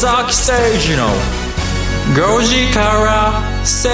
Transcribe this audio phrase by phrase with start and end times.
[0.00, 0.54] 崎誠
[0.88, 1.08] 二の
[2.14, 3.90] 5時から正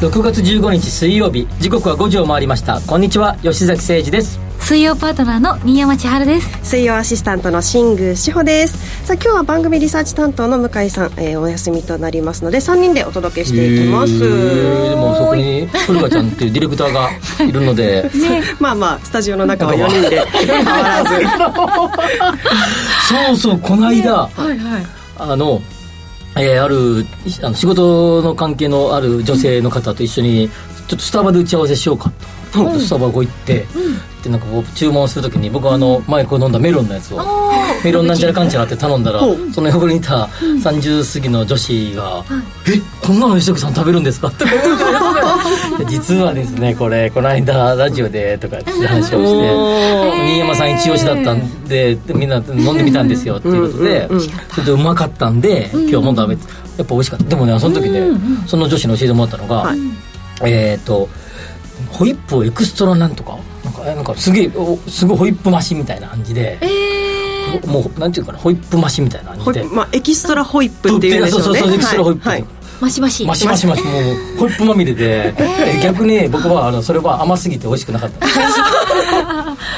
[0.00, 2.80] 論6月15日水曜日時刻は5時を回りました。
[2.80, 4.49] こんにちは吉崎誠二です。
[4.70, 6.48] 水曜パートナーの新山千春です。
[6.62, 9.04] 水曜アシスタントの新宮志保です。
[9.04, 17.10] さあ今日は番組リサーチ担当の向井さん、えー、お休みとなりますので3人でお届けしていきます、えー、でもそこに 古川ちゃんっていうディレクターが
[17.44, 17.50] い。
[17.50, 20.24] るので、ね、まあまあスタジオの中は4人で。
[23.08, 24.56] そうそうこの間、はいはい、
[25.18, 25.60] あの
[26.36, 27.04] えー、ある
[27.42, 30.48] あの仕事の関係のある女性の方と一緒に
[30.86, 32.12] ちょっとスタバで打ち合わせしようか
[32.52, 33.66] と、うん、スタバこう行って、
[34.28, 37.20] うん、でなんかこう注文するときに僕はあの前こう飲んだメロンのやつを
[37.84, 39.20] メロンなんちゃらかんちゃらって頼んだら
[39.52, 42.24] その横にいた30過ぎの女子が
[42.68, 49.50] 「えこんなの吉崎さん食べるんですか?」とか言って 実はですねこれこの間ラジオでとかって話をして
[50.26, 54.08] 新山さん一押しだったんでみんな飲んでみたんですよっていうことで
[54.54, 56.34] それでうまかったんで今日本当はや
[56.84, 57.24] っぱ美味しかった。
[57.24, 58.00] でもねその時ね
[58.46, 59.74] その女子に教えてもらったのが
[60.44, 61.08] えっと
[61.88, 64.50] ホイップをエクストラなんとかなんかなんかすげえ
[64.88, 72.44] すごいホイップ増しみたいな感じで、えー、もうなんていうかなホイップ増しみたいな感じで、まあ、エキストラホイップっていうんでしょうねそうそうそうエキストラホイップ、はい。
[72.80, 73.92] マシマシマシマシマシもう
[74.38, 78.26] ホイップまみれで、 えー、逆に僕はあのそれは甘すぎて美味しくなかった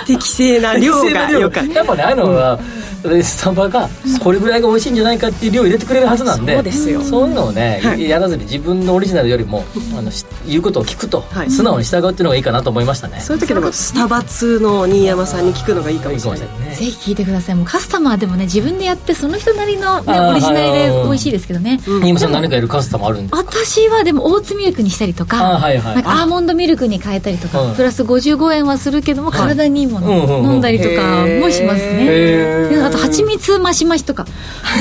[0.06, 1.72] 適正な量がよかった。
[1.72, 3.89] やっぱねああいうのは、うんスタバが
[4.22, 7.00] これぐらいが美味しいんじゃないかっていう量を入れてくれるはずなんでそうですよ。
[7.00, 9.64] そういうのをね、はい、やらずに自分のオリジナルよりも
[9.98, 10.12] あの
[10.47, 13.19] 言うことを聞くと、はい、素直に従うっていうのがいいかなと思いましたね。
[13.19, 16.41] そういう時でもスタバ通の新山さんに聞くのがいいかもしれない。
[16.41, 16.77] ね。
[16.77, 17.55] ぜひ聞いてください。
[17.56, 21.80] もうカスタマーでもね自分でやってその人なりの、ね、オリジナルで美味しいですけどね。
[21.84, 23.51] 新山さん何かやるカスタマーあるんですか？
[23.51, 32.80] 私はでもオーツミルクにしたりとか,、はいはい、なんかアーモンドミルクに変えたりとかプラス55円はするけども体にもの飲んだりとかもしますね。
[32.85, 34.27] あと蜂蜜マシマシとか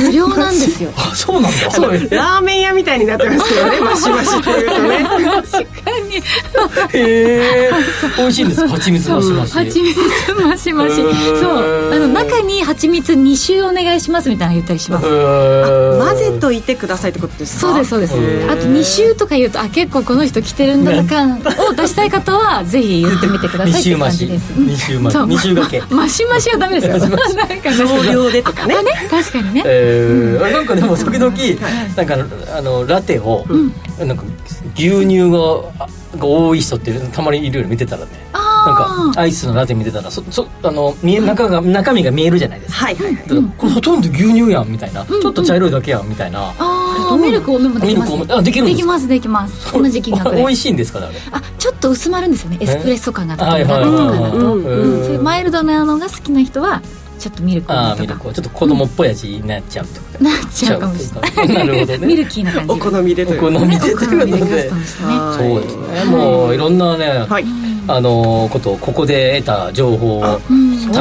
[0.04, 0.92] 無料なんですよ。
[0.96, 1.72] あそうなんだ。
[1.72, 1.92] そう。
[2.10, 5.04] ラーメン屋みたいになってますけどねマシマシっていうとね。
[5.04, 6.16] 確かに。
[6.16, 6.22] へ
[6.94, 7.72] え
[8.18, 9.54] 美味しいんです蜂蜜マシマシ。
[9.54, 10.00] 蜂蜜
[10.34, 10.96] マシマシ。
[10.96, 11.94] そう。
[11.94, 15.06] あの中に蜂蜜2周お願いしますみたいな言ったりします。
[15.08, 17.72] 混ぜといてくださいってことですか？
[17.84, 18.50] そうですそうです。
[18.50, 24.54] あと2周とか言うとあ結構この人来てるんだな感を出したい方はぜひ言ってみてくださいって感じです。
[24.54, 24.72] 2周マシ。
[24.72, 25.82] 2周がけ。
[25.90, 26.98] マシマシはダメですよ。
[27.36, 28.76] なんか増量でとかね。
[28.84, 29.08] ね。
[29.10, 31.32] 確かにね、えー、なんかでも時々、
[31.96, 32.18] なんか
[32.58, 33.46] あのラテを、
[34.00, 34.24] なんか
[34.76, 35.40] 牛乳が
[36.18, 38.12] が多い人ってたまにいるよ見てたらね。
[38.34, 42.96] なんかアイスのラテ見てたらそそあの見え中が中身が見えるじゃないですか、はい。
[42.96, 43.18] はい、
[43.58, 46.54] これほとんど牛乳やんみたいな、ちょっと茶色いだけやんみたいな、
[47.02, 49.74] ああミルク多めもできますあできるできますできます。
[49.74, 52.58] 同じ金額で美味しいんですかねあちょっと薄まるんですよね。
[52.60, 53.58] エスプレッソ感がとか。
[53.58, 54.56] だと
[55.22, 56.82] マイルドなのが好きな人は
[57.20, 58.22] ちょっとミルクあミルク。
[58.22, 61.48] ちょっと子供っぽい味になっちゃうってことなっちゃうかもしれない。
[61.56, 62.08] なるほどね。
[62.08, 66.06] ミルキーな感じお好みでお好みでということでそうですね。
[66.06, 67.28] もういろんなね、
[67.96, 70.40] あのことをここで得た情報を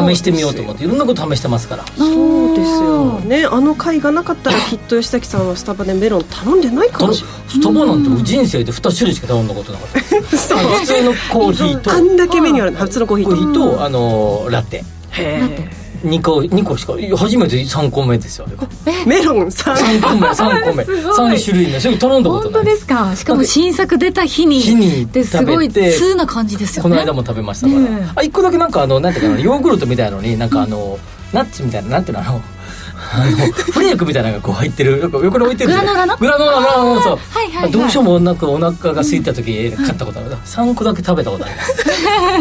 [0.08, 1.84] 試してみようと思っていろんなこと試してますから。
[1.96, 3.20] そうですよ。
[3.20, 7.36] ねあの回がなかったら きっと吉崎さんはスタバでメロン頼んでないかもしれない。
[7.48, 10.00] スタバなんて人生で2種類しか頼んだことなかった。
[10.00, 12.76] 普通のコーヒーとあんだけメニューある。
[12.76, 13.84] 普通のコーヒーと。
[13.84, 14.78] あのラテ。
[14.78, 14.84] へ
[15.20, 18.46] え2個2個しか初めて3個目ですよ
[19.06, 20.84] メロン 3, 3個目3個目。
[20.84, 23.16] 3 種類目それ頼んだことない本当ですか？
[23.16, 26.88] しかも新作出た日に日にすごい通な感じですよね。
[26.90, 30.98] この間も食べましたから、ね、あ1個だけなんかあのなんていうかなヨーグルトみたいのになんかあの、
[31.32, 32.40] ナッツみたいななんていうのあのあの
[33.72, 35.00] フレークみたいなのがこう入ってる。
[35.00, 36.16] 横に置いてるグラノラの？
[36.16, 41.72] グラノラのそう、はいはい、どうしようもなくお腹が空いた時買ったことある、3個だけ食べたことあります。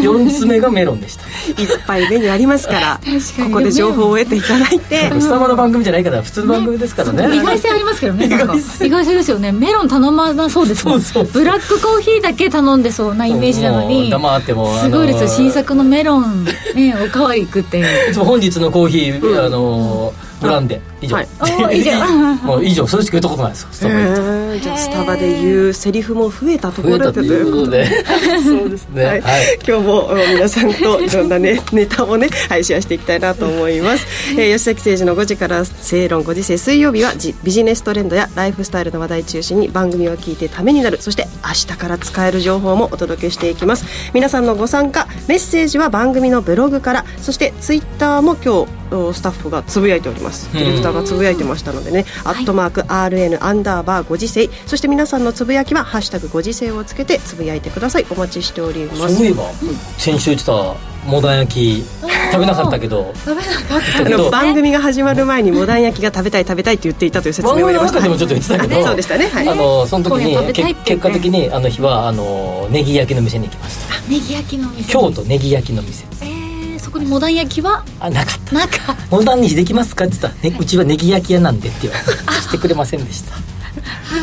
[0.00, 1.24] 4つ目がメロンでした。
[1.60, 3.00] いっぱいメニューありますから
[3.44, 5.10] ここで情報を得ていただいて。
[5.20, 7.36] スタバの番組じゃないから普通の番組ですからね。
[7.36, 8.26] 意外性ありますけどね。
[8.26, 8.28] 意
[8.90, 9.20] 外性。
[9.20, 9.52] ですよね。
[9.52, 11.00] メロン頼まなそうですもん。
[11.32, 15.28] ブラックコーヒーだけ頼んでそうなイメージなのに黙ってもすごいですよ。
[15.28, 16.44] 新作のメロン
[16.74, 17.80] ねおかわりいくって。
[17.80, 21.28] いつも本日のコーヒーあのブランデ以上、はい、
[21.80, 21.92] 以上。
[22.44, 22.86] もう以上。
[22.88, 27.12] それしか言ったことないですスタバ、えー、じゃあスタバで言うセリフも増えたところで。
[27.12, 27.86] ということで。
[28.44, 29.22] そうですね、はい、
[29.66, 37.12] 今日も皆さんといろんなねネタをね、はい、シェアしていきたいなと思います、えー、吉崎誠二の5時から正論5時世水曜日は
[37.42, 41.00] ビジネストレンドやライフスタイルの話題中心に番組を聞いてためになる。
[41.00, 43.84] そして明日から使える情報もお届けしていきます。
[44.12, 48.80] 皆さんのご参加メッセージは番組のブログからそしてツイッターも今日
[49.14, 50.52] スタッフがつぶやいております。
[50.52, 58.06] ディレクターターがつぶやいてましたのでね「アットマーク #RN アンダーバーご時世」そして皆さんのつぶやきは「ハッシュタグご時世」をつけてつぶやいてください。
[58.10, 59.16] お待ちしております。
[59.16, 59.44] そういえば、
[59.98, 60.74] 先週言ってた
[61.06, 61.84] モダン焼き
[62.32, 63.12] 食べなかったけど。
[63.24, 64.04] 食べなかった。
[64.04, 68.00] けど番組が始まる前にモダン焼きが食べたい食べたいって言っていたという説明を入れました。
[68.00, 73.94] でもちょっと言ってたけど、そうでしたね、はい、あのその時に結果的にあの日はあのネギ焼きの店に行きました。
[74.08, 76.04] ネギ焼きの店京都ネギ焼きの店。
[76.22, 76.29] えー、
[76.90, 77.84] そこにモダン焼きは？
[78.00, 78.52] あなかった。
[78.52, 83.36] なかモダンにできますかって言ったら、ね、うちはネギ焼き屋なんでって言われてしてくれませんでした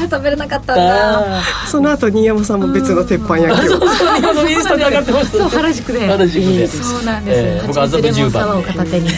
[0.10, 1.42] 食べれなかったんだ。
[1.68, 3.80] その後新山さんも別の鉄板焼きを。
[3.80, 5.50] そうそうインスタに上がってました。
[5.50, 6.08] 原宿で。
[6.08, 6.68] 原宿で。
[6.68, 8.60] そうなんです、えー、僕麻布十番。
[8.60, 9.10] を片手に。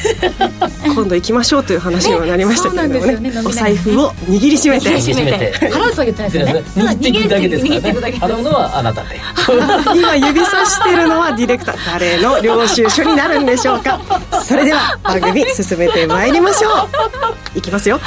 [0.84, 3.32] 今度行きましょうという話にはなりましたけどもねね。
[3.46, 4.90] お財布を握りしめて。
[4.90, 5.54] 握りしめて。
[5.70, 6.64] 払うとは言ってないですよね。
[6.76, 9.20] 握っていくだけですからね払うのはあなたで
[9.96, 14.00] 今指さしてるのはディレクター誰の領収書になるんでしょうか。
[14.44, 16.70] それでは番組進めてまいりましょ
[17.56, 17.58] う。
[17.58, 18.00] いきますよ。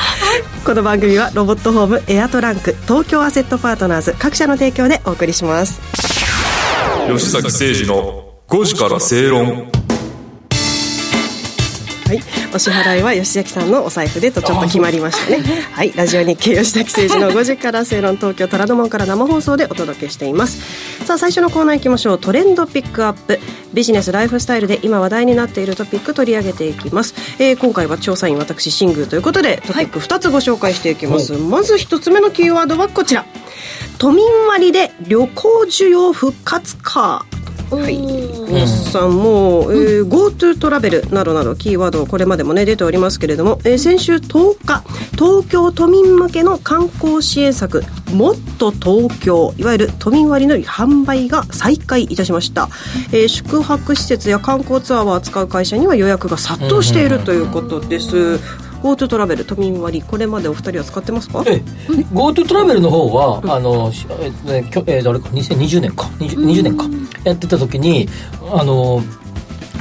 [0.64, 5.80] この番組はロボットホームエアトランク東京アセットパートナーズ各社の提供でお送りします。
[7.06, 9.70] 吉崎誠二の5時から正論、
[12.54, 15.42] お支払いは吉崎さんのお財布でとちょっと決まりましたね。
[15.72, 20.58] はいラジオ日経吉崎誠二の5時から正論東京虎ノ門から生放送でお届けしています。
[21.06, 22.18] さあ最初のコーナー行きましょう。
[22.18, 23.40] トレンドピックアップ。
[23.72, 33.24] ビジネスライフスタイルで今話題になっているトピック取り上げていきます、えー、今回は調査員私新宮ということでトピック2つご紹介していきます、はい、まず1つ目のキーワードはこちら。
[33.98, 37.24] 都民割で旅行需要復活か
[37.72, 44.82] はい、皆さんも、えー、GoTo トラベルなどなどキーワードこれまでもね出ておりますけれども、えー、先週10日
[45.12, 47.82] 東京都民向けの観光支援策
[48.12, 52.68] もっと東京いわゆる都民割の販売が再開いたしました、
[53.10, 58.38] えー、宿泊施設や観光ツアーを扱う会社には予約が殺到しているということです、
[58.82, 61.44] GoTo トラベル都民割これまでお二人は使ってますか？
[61.46, 61.62] え
[62.12, 66.06] GoTo トラベルの方は、うん、あのええー、誰か2020年か。
[66.18, 66.84] 20, 20年か。
[67.24, 68.08] やってた時に
[68.52, 69.00] あの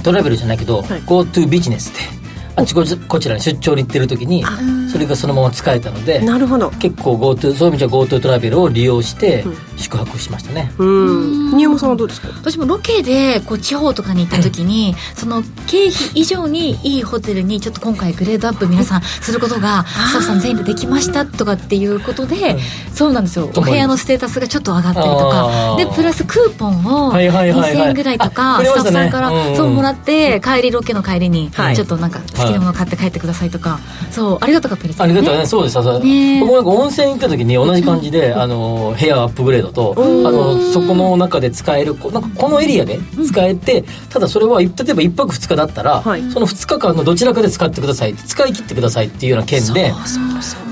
[0.03, 2.20] トラベルじゃないけど、はい、GoTo ビジネスで
[2.55, 4.43] あちこちこちらに出張に行ってる時に
[4.91, 6.69] それがそのまま使えたのでなるほど。
[6.71, 9.45] 結構 GoTo そういう意味じゃ GoTo トラベルを利用して
[9.77, 10.71] 宿泊しましたね。
[10.77, 11.51] うん。
[11.51, 12.27] 新山さんはどうですか？
[12.29, 22.57] 私もロケでこう地方とかに行った時にその経費以上にいいホテルにちょっと今回グレードアップ皆さんすることがスタッフさん全員でできましたとかっていうことで
[22.93, 23.49] そうなんですよ。
[23.55, 25.75] お部屋のステータスがちょっと上がったりとか。
[25.77, 33.79] でプラスクーポンを2000円ぐらいとかスタッフさんからそうもらって帰りロケの帰りにちょっとなんか好きなもの買って帰ってくださいとか、
[34.09, 35.03] そうありがたかったですね。
[35.05, 35.45] ありがたいね。
[35.45, 35.77] そうです。
[35.99, 36.39] ね。
[36.41, 40.01] 僕なんか温泉行った時に同じ感じで、あの部屋アップグレードとあ
[40.31, 46.09] のそこの中で使えるなんかこのエリアで使えて、ただそれは例えば1泊2日だったら、そ
[46.39, 48.15] の2日間のどちらかで使ってください。
[48.15, 49.93] 使い切ってくださいっていうような件で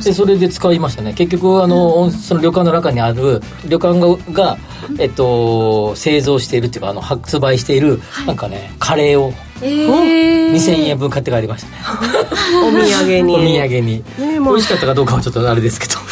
[0.03, 1.13] でそれで使いましたね。
[1.13, 4.57] 結局あの、その旅館の中にある旅館がが、
[4.97, 11.73] えっと、製造しているっていうかあの発売している、なんかねカレーをえー、2000円分買って帰りましたね。
[12.67, 13.35] お土産に。
[13.35, 15.95] お土産に、ねまあ、美味しかったかどうかはちょっとあれですけど。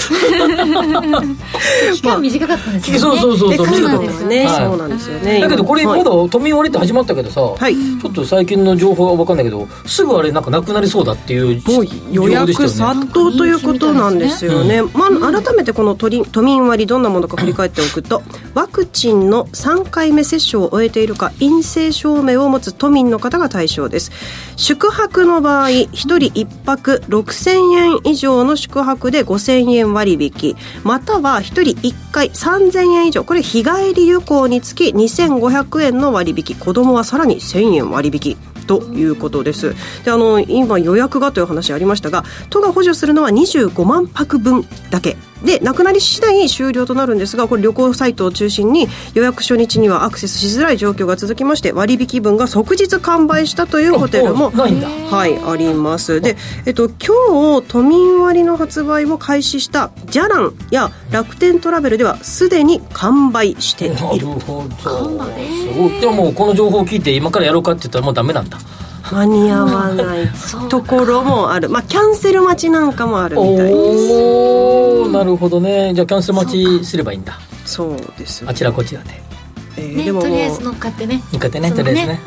[1.93, 4.07] 期間短かったんですね、そうそうそうそう短かった。
[4.07, 5.39] ですね、そうなんですよね。
[5.41, 24.11] だけどこれまだ都民割って始まったけどさ、はい、ちょっと最近の情報は分かんないけどすぐあれなんかなくなりそうだっていうもう予約殺到ということなんですよね、まあ、改めてこの都民割どんなものか振り返っておくとワクチンの3回目接種を終えているか陰性証明を持つ都民の方が対象です。
[24.55, 39.75] 宿泊の場合1人1泊6000円以上の宿泊で5000円割引または1人1回3000円以上これ日帰り旅行につき2500円の割引子供はさらに1000円割引ということです。
[40.03, 56.21] であの今予約がという話ありましたが都が補助するのは25万泊分だけでなくなり次第終了となるんですがこれ旅行サイトを中心に予約初日にはアクセスしづらい状況が続きまして割引分が即日完売したというホテルもはいあります。
[56.21, 63.95] で、えっと、今日都民割の発売を開始したじゃらんや楽天トラベルではすでに完売している。
[63.95, 64.67] なるほど。
[65.99, 68.57] じゃあもうこの情報を聞いて今からやろうかって言ったらもうダメなんだ
[69.11, 70.29] 間に合わない
[70.69, 71.69] ところもある。
[71.69, 73.73] まあキャンセル待ちなんかもあるみたいです。
[73.73, 75.93] おおなるほどね。
[75.93, 77.39] じゃあキャンセル待ちすればいいんだ。
[77.65, 79.27] そうですあちらこちらで。
[79.77, 81.21] えー、ね、でもとりあえず乗っかってね。
[81.31, 82.19] 乗っかってねとりあえずね。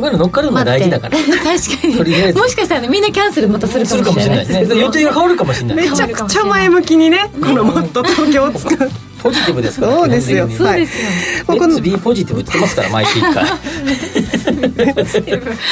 [0.00, 1.18] うん、乗っかるのが大事だから。
[1.42, 1.94] 確かに。
[1.96, 2.38] とりあえず。
[2.38, 4.48] もしかしたらねみんなキャンセルまたするかもしれない。
[4.48, 4.80] ね。
[4.80, 5.88] 予定が変わるかもしれない。
[5.88, 10.48] めちゃくちゃ前向きにねこのもっと東京を使うポジティブですからそうですよ。
[10.48, 11.08] そうですよ、
[11.46, 13.46] はい、レッツビーポジティブって言ってますから毎週一回。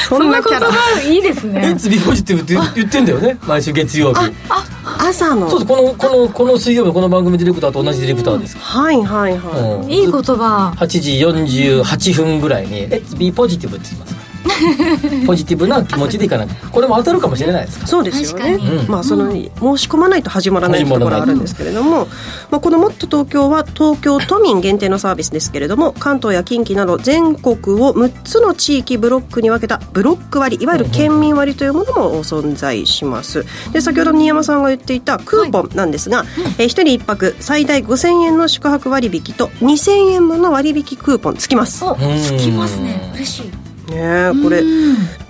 [0.07, 0.69] そんなキャラ。
[1.01, 1.61] いいですね。
[1.61, 4.19] レッツビポジティブって言ってんだよね毎週月曜日。
[4.49, 4.65] あ
[4.99, 5.49] 朝の。
[5.49, 10.73] そうこのこのこの水曜日この番組ディレクターと同じディレクターですはいはいはい、いい言葉。
[10.77, 14.16] 8時48分ぐらいに「レッツビポジティブ」って言います
[15.25, 16.47] ポジティブな気持ちでいかない。
[16.71, 17.87] これも当たるかもしれないですか？
[17.87, 19.39] そうですよね、うん、まあその、申
[19.77, 22.07] し込まないと始まらないところがあるんですけれども、
[22.49, 33.45] まあ、このもっと東京は東京都民限定のサービスですけれども関東や近畿など全国を6つの地域ブロックに分けたブロック割いわゆる県民割というものも存在します。
[33.73, 36.27] で先ほど新山さんが言っていたクーポンなんですが、はい、
[36.59, 41.83] えー、1人1泊最大5000円の宿泊割引と2000円分の割引クーポンつきます。
[42.23, 43.11] つきますね。
[43.15, 44.31] 嬉しいね。
[44.43, 44.63] これ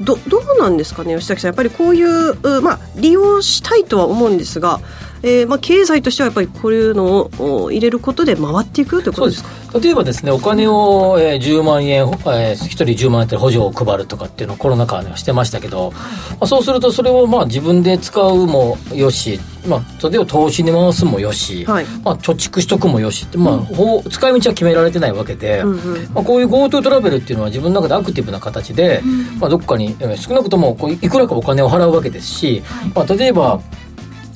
[0.01, 1.49] どどうなんですかね吉崎さん。
[1.49, 4.79] やっぱりこういうまあ利用したいとは思うんですが
[5.23, 9.79] えーまあ、経済としてはやっぱりこういうのを入れることで回っていくということですか？
[9.79, 15.97] 例えばですねお金を、えー、10万円、えー、1人10万円で補助を配るとかっていうのをコロナ禍ではしてましたけど、ま
[16.41, 32.63] あ、そうするとそれをまあ自分で使うもよし、まあ、例えば投資に回すもよし、はい、まあ、貯蓄しとくもよしって、まあ、うん、使い道は決められてないわけで、うんうん、まあ、こういう GoTo トラベルっていうのは自分の中でアクティブな形で、うん、まあ、どこかに、えー、少なくともこういくらかお金を払うわけですし、
[32.95, 33.59] まあ、例えば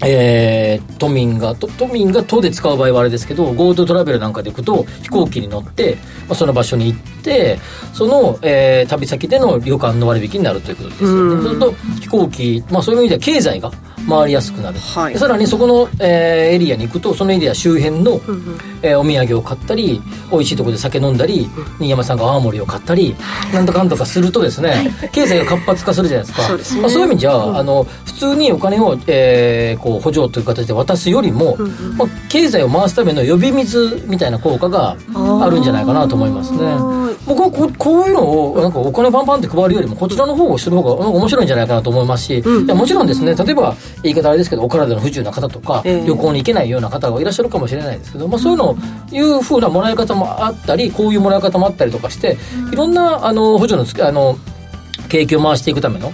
[0.04, 7.60] えー、都民が都民が都で使う場合はあれですけど GoTo トラベルなんかで行くと飛行機に乗って、まあ、その場所に行って
[7.94, 11.44] その、えー、旅先での旅館の割引になるということですよね。
[11.44, 13.72] そうすると飛行機、まあ、そういう意味では経済が
[14.08, 21.48] 回りやすくなる、はい、さらにそこの、えー、エリアに行くとそのエリア周辺の、うんうん、えー、お土産を買ったり美味しいところで酒飲んだり、
[21.80, 23.16] 新山さんが青森を買ったり
[23.54, 26.48] なんとかんとかするとですね経済が活発化するじゃないですか。
[26.48, 34.96] そうです、ね、まあ、そういう意味じゃ、うん、あの普通にお金を、えー、こう補助という形で渡すよりも、うんうん、まあ、経済を回すための呼び水みたいな効果が
[35.44, 36.58] あるんじゃないかなと思いますね。
[37.28, 48.78] 僕はここういうのをなんかお金パンパンって配るよりもこちらの方をする方が面白いんじゃないかなと思いますし、うん、もちろんですね例えば言い方あれですけどお体の不自由な方とか、えー、旅行に行けないような方がいらっしゃるかもしれないですけど、まあ、そういうのを
[49.12, 52.38] いうふうなもらい方もあったりこういうもらい方もあったりとかして
[52.72, 54.38] いろんなあの補助のつあの
[55.10, 56.14] 景気を回していくための、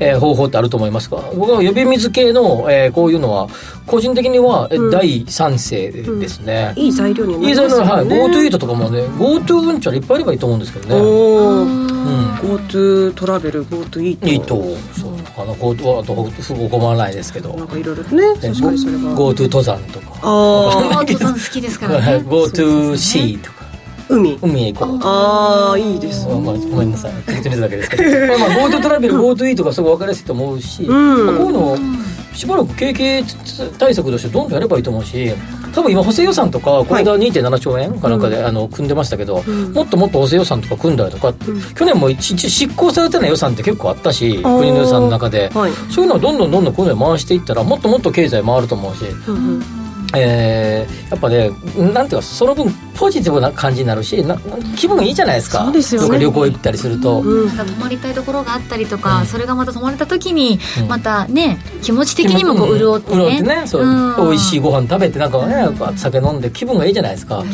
[0.00, 3.48] えー、方法ってあると思いますが僕は呼び水系の、えー、こういうのは
[3.86, 6.82] 個人的には大賛成ですね、うん。
[6.82, 7.64] うん、いい材料になりますね。
[7.64, 8.06] いい材料はい。
[8.06, 10.94] GoTo イートとかもね GoTo うんちゃらいっぱいあればいいと思うんですけどね。
[10.94, 11.86] お、うん、
[12.36, 14.28] GoTo トラベル GoTo イート。
[14.28, 14.54] イート。
[15.00, 15.12] そう。
[15.36, 17.54] あの GoTo あとすご困らないですけど。
[17.54, 18.22] なんかいろいろね。
[18.40, 20.06] 確かにそれが GoTo 登山とか。
[20.22, 22.24] ああ登山好きですからね。
[22.26, 23.57] GoTo シーとか
[24.08, 24.38] 海。
[24.42, 27.12] 海へ行こうああいいですね、まあ、ごめんなさい。
[27.26, 28.02] 適当にだけですけど。
[28.28, 31.26] まあまあ GoTo トラベル GoTo イートがすごい分かりやすいと思うし、うん。
[31.26, 31.78] まあ、こういうのを
[32.38, 33.24] しばらく景気
[33.78, 35.32] 対策としてどんどんやればいいと思うし
[35.74, 39.42] 多分今補正予算とかこれが2.7兆円かなんかで、あの組んでましたけど、
[39.74, 41.32] もっともっと補正予算とか組んだりとか、
[41.74, 45.50] 去年も一執行されてない予算って結構あったし国の予算の中で、
[45.90, 49.04] そういうのをどんどんどんどんこういうの回していったらもっともっと経済回ると思うし、
[50.14, 51.50] えー、やっぱね
[51.92, 54.36] なんていうかその分ポジティブな感じになるしな
[54.76, 55.64] 気分いいじゃないですか。
[55.64, 63.66] そうですよ、ね、旅行行ったりすると、うん、泊まりたいところがあったりとか、うん、それがまた泊まれた時に、またね気持ち的にもこう潤ってね,、ってね。
[63.66, 67.44] そう、うん、美味しいご飯食べてなんかね酒飲んで気分がいいじゃないですか、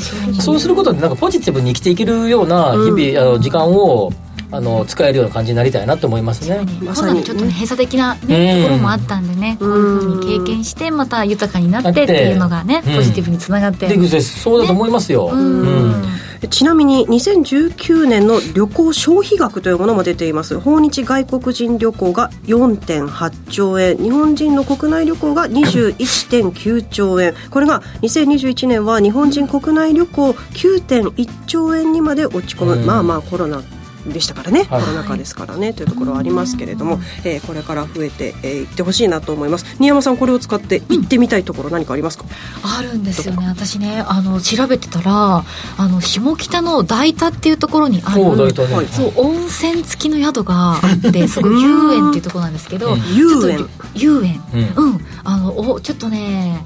[0.41, 4.13] そうすることでなんかポジティブに生きていけるような日々、あの時間を
[4.55, 6.65] あの使えるような感じになりたいなと思いますね。
[6.83, 7.25] まさに。
[7.25, 12.25] ちょっとね閉鎖的な、ね、ところもあったんでね、こういうふうに経験してまた豊かになってって。
[12.25, 13.89] いうのがね、ポジティブにつながって。
[14.21, 15.31] そうだと思いますよ。
[15.33, 16.05] うん。
[16.49, 20.59] ちなみに2019年の旅行消費額というものも出ています。
[20.59, 33.63] 訪日外国人旅行が4.8兆円日本人の国内旅行が21.9兆円これが2021年は日本人国内旅行9.1兆円にまで落ち込む、まあまあコロナ
[34.07, 39.77] でしたからね、はい、コロナ禍ですからねというところはありますけれども、えー、これから増えてい、えー、ってほしいなと思います。
[39.79, 43.47] 新山さんこれを使って行ってみたいところ何かありますか、うん、あるんですよね。
[43.49, 45.45] 私ねあの調べてたら
[45.79, 48.55] あの下北の大田っていうところにある
[48.91, 53.69] そう温泉付きの宿があって すごい遊園っていうところなんですけど遊園。
[53.95, 54.43] 遊園。
[54.77, 56.63] うん、うん、あのおちょっとね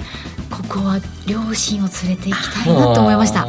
[0.50, 3.46] ここは両親を連れて行きたいなと思いました。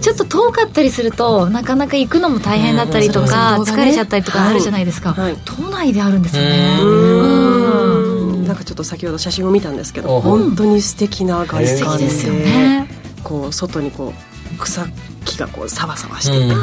[0.00, 6.78] ちょっと遠かったりするとなかなか行くのも大変だったりとか、疲れちゃったりとかあるじゃないですか、はい、都内であるんですよね。
[6.80, 8.46] うん。
[8.46, 12.88] なんかちょっと先ほど写真を見たんですけど本当に素敵な外観ですよね。
[13.22, 14.14] こう外にこ
[14.54, 14.86] う草
[15.24, 16.54] 木がこうサバサバしていて、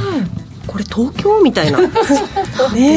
[0.68, 1.90] これ東京みたいなね。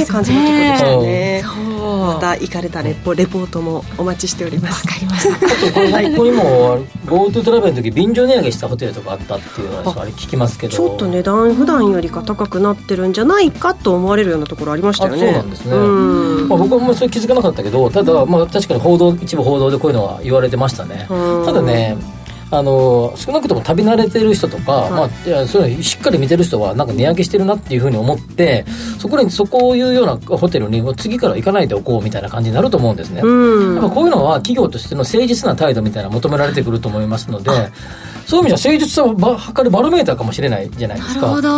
[0.07, 1.45] 感じのところでしたね。
[1.79, 4.87] また行かれたレポレポートもお待ちしております。
[4.87, 5.37] わかりました。
[5.37, 10.77] あとこれここにも GoTo トラベルの時便乗値上げしたホテルとかあったっていう話あれ聞きますけど。
[10.77, 15.19] ちょっと値段普段よりか高くなってるんじゃないかと思われるようなところありましたよね。
[15.19, 21.07] そうなんですね、まあ、僕はもうそれ気づかなかったけどただまあ確かに報道一部報道でこういうのは言われてましたね。
[21.09, 21.97] ただね
[22.51, 28.65] あの少なくとも旅慣れてる人とか、はい、まあ、いやそういうしっかり見てる人はなんか値上げしてるなっていうふうに思って
[28.99, 37.51] そこにそこういうようなホテルに次から行かないでおこうみたいな感じになると思うんですね、やっぱこういうのは企業としての誠実な態度みたいな求められてくると思いますので
[38.29, 41.23] そういう意味じゃ誠実さを測るバロメーターかもしれないじゃないですか。
[41.23, 41.49] なるほど。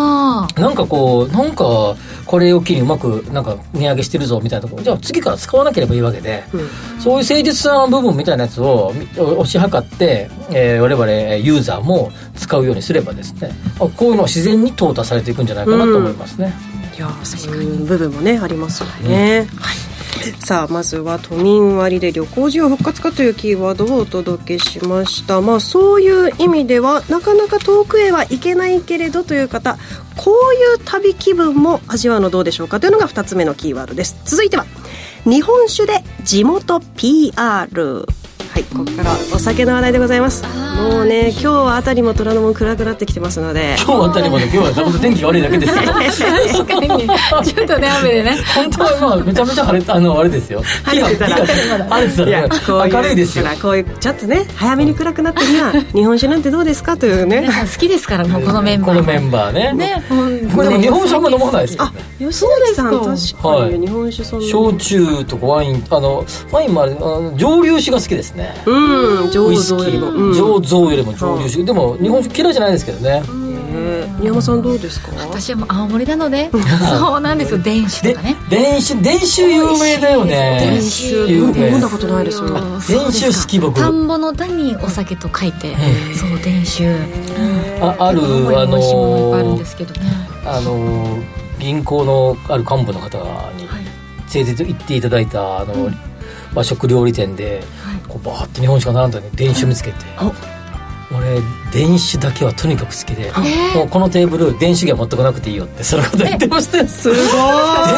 [0.63, 1.97] なんかこうなんか
[2.27, 16.55] これを機にうまくなんか値上げしてるぞみたいなところじゃあ次から使わなければいいわけで、うん、そういう誠実さの部分みたいなやつを推し量って、えー、我々ユーザーも使うようにすればですねこういうのは自然に淘汰されていくんじゃないかなと思いますね、
[16.93, 19.90] うん、いやそういう部分もねありますよね、はい
[20.41, 25.41] さあまずは都民割で旅行需要復活かというキーワードをお届けしました。
[25.41, 29.79] まあそういう意味ではなかなか遠くへは行けないけれどという方
[30.17, 34.17] こういう旅気分も味わうのどうでしょうかというのが2つ目のキーワードです。
[34.25, 34.67] 続いては
[35.25, 38.07] 日本酒で地元 PR
[38.53, 40.43] はいここからお酒の話題でございます。
[40.77, 43.77] もうね今日はあたりも虎ノ門暗くなってきてますので。
[43.87, 45.83] 今日あたりもね今日はちょっと天気悪いだけですよ。
[45.93, 47.09] 確かに。
[47.47, 48.39] ちょっとね雨でね。
[48.55, 50.63] 本当はまあめちゃめちゃ晴れあのあれですよ。
[50.85, 51.37] 晴れてたら。
[51.37, 53.45] 晴れてたら、明るいですよ。
[53.63, 56.97] こういうちょっとね早めに暗くなってには日本酒なんてどうですか？
[56.97, 57.49] というね。
[57.73, 58.91] 好きですからもうこのメンバー。
[58.91, 59.73] このメンバーね。
[59.75, 60.03] ね
[60.61, 63.05] これでも日本酒あんま飲まないですよあ吉崎さん確
[63.43, 64.47] かに日本酒そんな。
[64.47, 66.95] 焼酎とかワインあのワインもあれ
[67.37, 68.55] 蒸留酒が好きですね。
[68.67, 71.63] うん醸造よりも、醸造よりも蒸留酒。
[71.65, 73.23] でも日本酒嫌いじゃないですけどね。
[74.19, 75.09] 宮山さんどうですか？
[75.19, 76.51] 私はもう青森なので
[76.99, 77.59] そうなんですよ。
[77.59, 78.37] 伝酒とかね。
[78.51, 80.59] 伝酒伝酒有名だよね。
[80.73, 82.49] 伝酒飲んだことないですよ。
[82.89, 83.81] 伝酒好き僕。
[83.81, 85.75] 田んぼの田にお酒と書いて
[86.15, 86.91] そう伝酒
[87.81, 88.21] あある
[88.59, 90.01] あのあるんですけどね
[90.45, 91.19] あの
[91.59, 93.19] 銀行のある幹部の方
[93.53, 93.69] に
[94.35, 95.91] 連れて行っていただいたあの
[96.55, 97.63] 和食料理店で
[98.09, 99.97] こうバーって日本酒が並んだのに電酒見つけて
[101.13, 101.41] 俺
[101.73, 103.33] 電酒だけはとにかく好きで、
[103.75, 106.79] もうこのテーブル電酒が持ってこなくていいよってそのこと言ってました。
[106.79, 107.19] よすごい。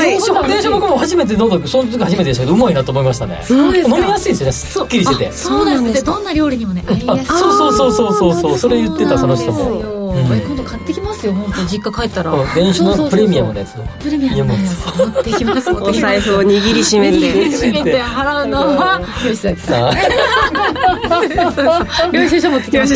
[0.00, 2.44] 電酒電酒僕も初めて飲んだその時初めてでした。
[2.44, 3.42] けどうまいなと思いましたね。
[3.50, 4.52] 飲みやすいですよね。
[4.52, 5.32] すっきりしてて。
[5.32, 6.04] そうなんです。
[6.04, 7.26] どんな料理にもね合いやすい。
[7.26, 8.58] そうそうそうそうそう。
[8.58, 12.32] それ言ってたその人も今度買ってきますよ本当実家帰ったら。
[12.54, 13.74] 電子のプレミアムのやつ。
[14.00, 14.98] プレミアムのやつ。
[14.98, 17.18] 持ってきます お財布を握りしめて。
[17.18, 19.00] 握りしめて払うのは。
[19.22, 19.92] 吉 崎さん
[22.12, 22.94] 領収書持ってきます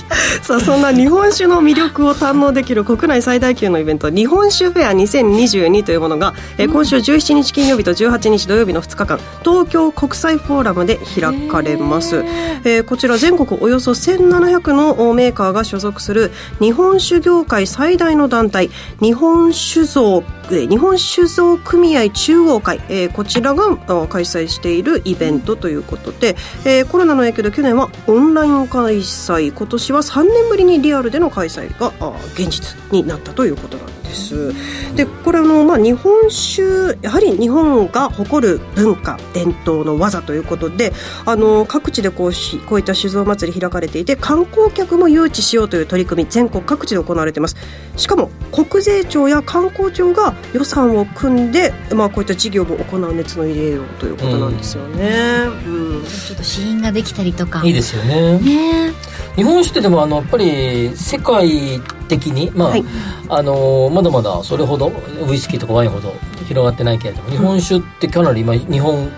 [0.42, 12.24] さあそんな日本酒の魅力を堪能できる国内最大級のイベント日本酒フェア2022というものが、え今週17日金曜日と18日土曜日の2日間東京国際フォーラムで開かれます、
[12.64, 20.22] えー、こちら全国およそ1700のメーカーが所属する日本酒業界最大の団体日本酒造
[20.60, 23.76] 日本酒造組合中央会、えー、こちらが
[24.08, 31.92] 開催しているイベントということで、えー、コロナの影響で去年はオンライン開催今年は3年ぶりにリアルでの開催が
[32.34, 34.01] 現実になったということなんです。
[34.12, 34.54] です。
[34.94, 40.92] でこれあの、まあ、日本酒やはり日本が誇る文化伝統の技ということで
[41.24, 47.56] あの各地でこうしこういった酒造祭り開かれていて観光客も誘致しようという取り組み全国各地で行われています。
[47.96, 57.62] しかも国税庁や観光庁が予算を組んで、まあ、こういった事業も行う熱の入れようということなんですよね、うん、うん、ちょっと試飲ができたりとか。
[57.64, 58.38] いいですよね。
[58.38, 58.92] ね。
[59.36, 61.80] 日本酒ってでもあのやっぱり世界
[62.16, 62.84] 的に、まあ、はい、
[63.28, 64.92] あのまだまだそれほど
[65.26, 66.12] ウイスキーとかワインほど
[66.46, 69.10] 広がってないけれども、日本酒ってかなり今日本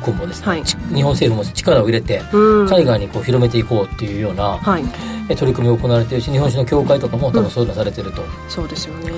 [0.00, 4.84] 国もですね、はい、日本政府も力を入れて、海外にこう広めていこうっていうような、はい、
[5.36, 9.12] 取り組みが行われているし日本酒の協会とかも多分そういうのされてると、うん、そうですよね。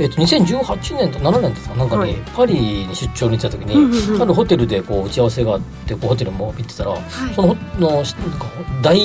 [0.00, 1.74] えー、と2018年と7年ですか？
[1.74, 2.54] なんかに、はい、パリ
[2.86, 7.02] に出張に行った時に、あるホテルでこう打ち合わせがあってこうホテルも行ってたら、はい、
[7.34, 8.04] そのの
[8.80, 9.00] 大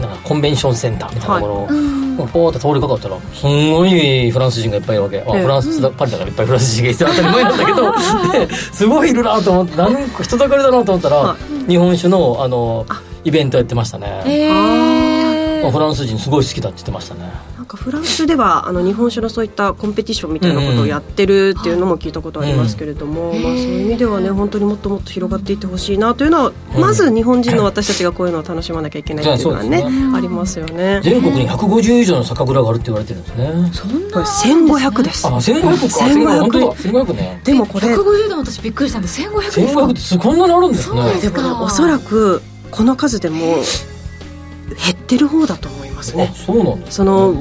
[0.00, 1.54] なんかコンベンションセンターみたいなところ。
[1.54, 8.46] を、はい、ポーって通りかかったらすんごいフランス人がいっぱいいるわけ、あフランスだパリだからいっぱいフランス人がいて当たり前なんだけど。
[8.72, 12.86] すごいいるなと思って何か人だかりだなと思ったら、はい、日本酒のあの
[13.24, 14.22] イベントやってましたね。
[14.26, 15.70] えー。
[15.70, 17.30] フランス人すごい好きだって言ってましたね
[17.66, 29.82] なんかフランスではあの日本酒のそういったコンペティションみたいなことをやってるっていうのも聞いたことありますけれども、うん、まあ、そういう意味ではね本当にもっともっと広がっていってほしいなというのは、うん、まず日本人の私たちがこういうのを楽しまなきゃいけないっていうのはね
[30.14, 31.00] ありますよね。
[31.02, 33.70] 全国に150以上の酒蔵があるって言われてるんですね。
[33.72, 35.26] そんな1500です。
[35.26, 35.86] あ1500か。
[36.06, 37.40] 1500 1500ね。
[37.42, 39.74] でもこれ150でも私びっくりしたんで1500です。
[39.74, 41.14] か1500ってこんなにあるんですね。
[41.20, 43.40] でもねおそらくこの数でも
[44.68, 46.32] 減ってる方だと思いますね。
[46.34, 47.32] そうなんです、その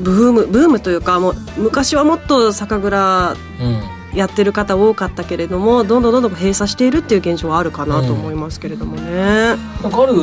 [0.00, 3.36] ブームブームというかもう昔はもっと酒蔵
[4.14, 9.54] やってる方多かったけれども、どんどんどんどん閉鎖しているっていう現状はあるかなと思いますけれどもね、
[9.84, 10.14] うん、ある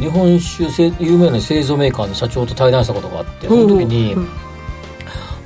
[0.00, 4.28] 日本酒有名な製造メーカーの社長と対談したことがあってその時に、うん、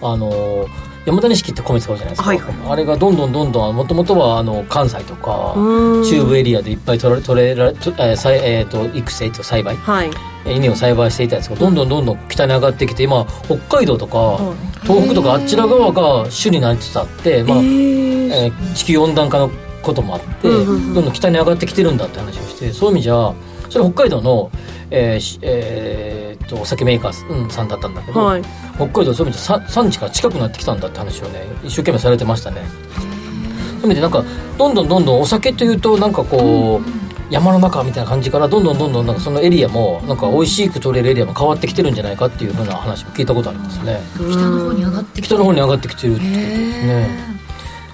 [0.02, 0.66] あの
[1.06, 10.10] 山田錦って米使うじゃないですか、はいはい、あれがどんどんどんどんもともとはあの関西とか中部エリアでいっぱい取れ取れられ、えーえーと、育成と栽培、はい、
[10.46, 14.38] 稲を栽培していたやつがどんどんどんどん北に上がってきて今北海道とか
[14.82, 19.50] 東北とかあちら側が主になりつつあって、まあえー、地球温暖化の
[19.82, 23.34] こともあって、どんどん北に上がってきてるんだって話をしてそういう意味じゃ
[23.74, 24.52] それ北海道の、
[24.92, 28.42] えーえー、とお酒メーカーさんだったんだけど、はい、
[28.76, 32.62] 北海道そういう意味で産地から近くなってきたんだって話をね一生懸命されてましたね。
[32.94, 34.24] そういう意味でなんか
[34.56, 43.98] どんどんどんどんお酒というとなんかこう、山の中みたいな感じからどんどんどんどんなんかそのエリアもなんか美味しく取れるエリアも変わってきてるんじゃないかっていうふうな話も聞いたことありますね。
[44.14, 47.33] 北の方に上がってきて北の方に上がってきてるってね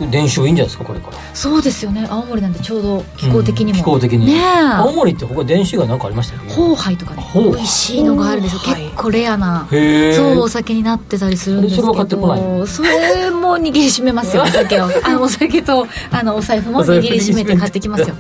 [0.08, 1.16] 伝承いいんじゃないですかこれから。
[1.34, 2.06] そうですよね。
[2.08, 4.26] 青森なんてちょうど気候的にも、気候的に。
[4.26, 7.30] ね青森って他伝承が何かありましたよねホウとかね。
[7.34, 8.60] 美味しいのがあるんですよ。
[8.60, 12.66] 結構レアなそうお酒になってたりするんですけど。
[12.66, 14.88] それも握りしめますよ お酒を。
[15.02, 17.56] あのお酒とあのお財布も握りしめて。
[17.56, 18.14] 買ってきますよ。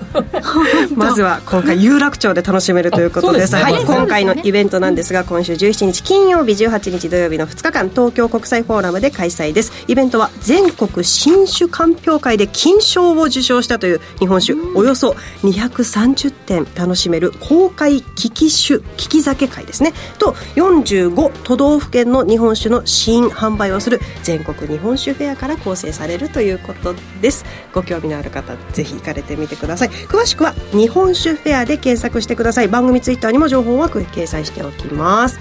[0.94, 9.72] まずは今回有楽町で楽しめるということですはい、今回のイベントなんですが今週17日金曜日18日土曜日の2日間東京国際フォーラムで開催です。
[9.88, 19.92] イベントは全国新酒鑑評会で金賞を受賞したという日本酒およそ230点楽しめる公開利き酒利き酒会ですね。
[20.18, 20.34] と
[20.70, 27.44] 45都道府県の日本酒の新販売をする全国日本酒フェアから構成されるということです。
[27.72, 29.88] ご興味のある方ぜひ行かれてみてください。
[29.88, 32.68] 詳しくは日本酒フェアで検索してください。
[32.68, 35.38] 番組ツイッターにも情報は掲載しておきます。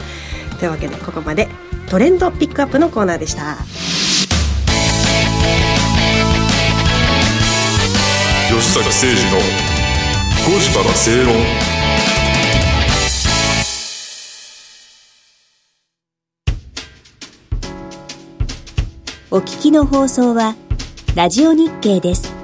[0.60, 1.48] というわけでここまで
[1.88, 3.58] トレンドピックアップのコーナーでした。
[8.50, 9.14] 吉坂誠二
[10.84, 11.69] の正論。
[19.32, 20.56] お聞きの放送は
[21.16, 22.39] ラジオ日経です。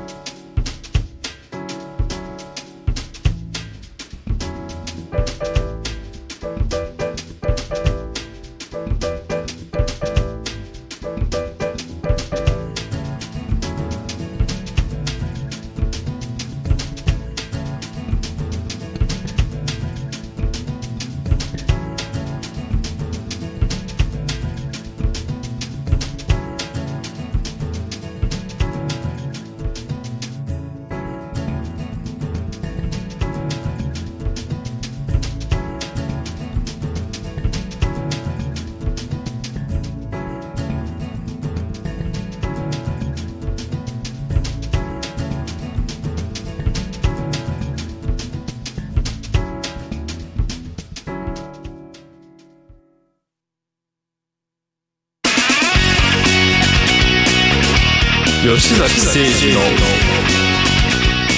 [58.78, 59.60] 崎誠二の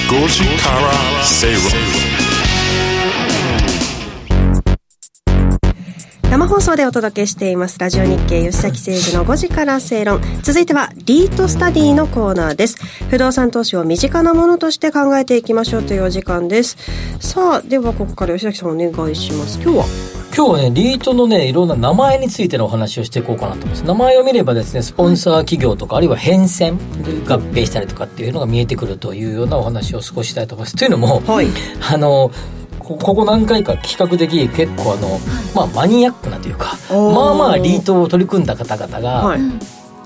[0.08, 2.27] 5時から正論
[6.48, 7.78] 放送でお届けしています。
[7.78, 10.22] ラジオ日経吉崎誠二の5時から正論。
[10.42, 12.78] 続いてはリートスタディのコーナーです。
[13.10, 16.78] 不動産投資を身近なものとして考えていきましょうというお時間です。
[17.20, 19.60] さあではここから吉崎さんお願いします。
[19.60, 19.84] 今日は？
[20.34, 23.84] 今日はね、リートのね、いろんな名前についてのお話をしていこうかなと思います。
[23.84, 26.74] 名前を見ればですね、スポンサー企業とか、あるいは変遷、
[27.28, 30.76] 合併したりとかっていうのが見えてくるというようなお話を少ししたいと思います。
[30.76, 31.48] というのも、はい、
[31.92, 32.30] あの、
[32.96, 35.18] ここ何回か比較的結構あの、
[35.54, 39.40] まあマニアックなというか、まあまあリートを取り組んだ方々が、はい。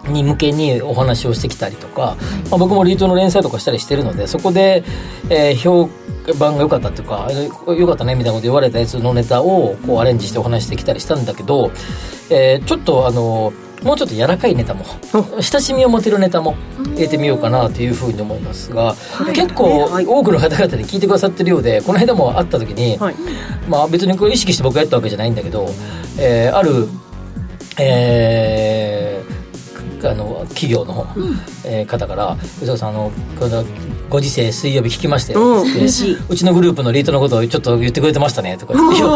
[0.09, 2.17] に向けにお話をしてきたりとか、
[2.51, 4.83] まあ、僕もリートの連載とかしたりしてるのでそこで、
[5.31, 5.89] えー、評
[6.41, 7.29] 判が良かったっていうか
[7.69, 11.71] 良かったねみたいなこと言われたやつのネタをこうアレンジしてお話してきたりしたんだけど、
[12.31, 13.53] えー、ちょっとあの
[13.85, 14.85] もうちょっと柔らかいネタも
[15.41, 16.57] 親しみを持てるネタも
[16.95, 18.95] 入れてみようかなというふうに思いますが、
[19.35, 22.99] 結構多くの方々に聞いてくださってるようでこの間も会った時に、
[23.69, 25.69] まあ別にこれ意識して僕がやったわけじゃないんだけど、
[26.19, 26.89] えー、ある
[27.79, 29.02] えー、
[30.09, 33.65] あの企業の、うん、えー、方から「宇佐さんあのこの
[34.09, 39.07] ご時世水曜日聞きましたよ」ってうちのグループのリートのことをちょっと言ってくれてましたね」とか「いや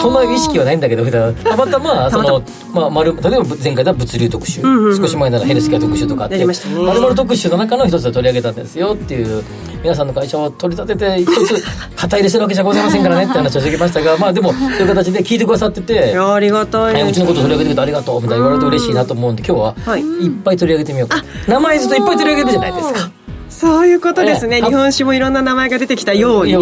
[0.00, 6.52] そんな意識はないんだけど」たまたま その、まあ、例えば前回では物流特集、うんうんうん、少し前ならヘルスケア特集とかあって、ま
[6.94, 9.42] るまる特集の中の一つで取り上げたんですよっていう
[9.82, 11.64] 皆さんの会社を取り立てて一つ
[11.96, 21.24] 肩入れするわけじゃございませんからね って話をしてきましたがまあでもそういう形で聞いてくださっててありがたい、うちのこと取り上げてくれてありがとうみたいな言われると嬉しいなと思うんで今日はいっぱい取り上げてみようか。
[21.46, 23.10] 名前ずっといっぱい取り上げるじゃないですか。
[23.48, 26.54] そういうことですね、日本酒もいろんな名前が出てきたように。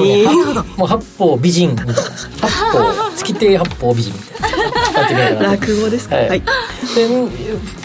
[0.76, 1.94] もう八方美人みたいな。
[1.94, 5.42] 八方月亭八方美人みたいな。
[5.52, 6.46] 落語ですか、はい、はい、で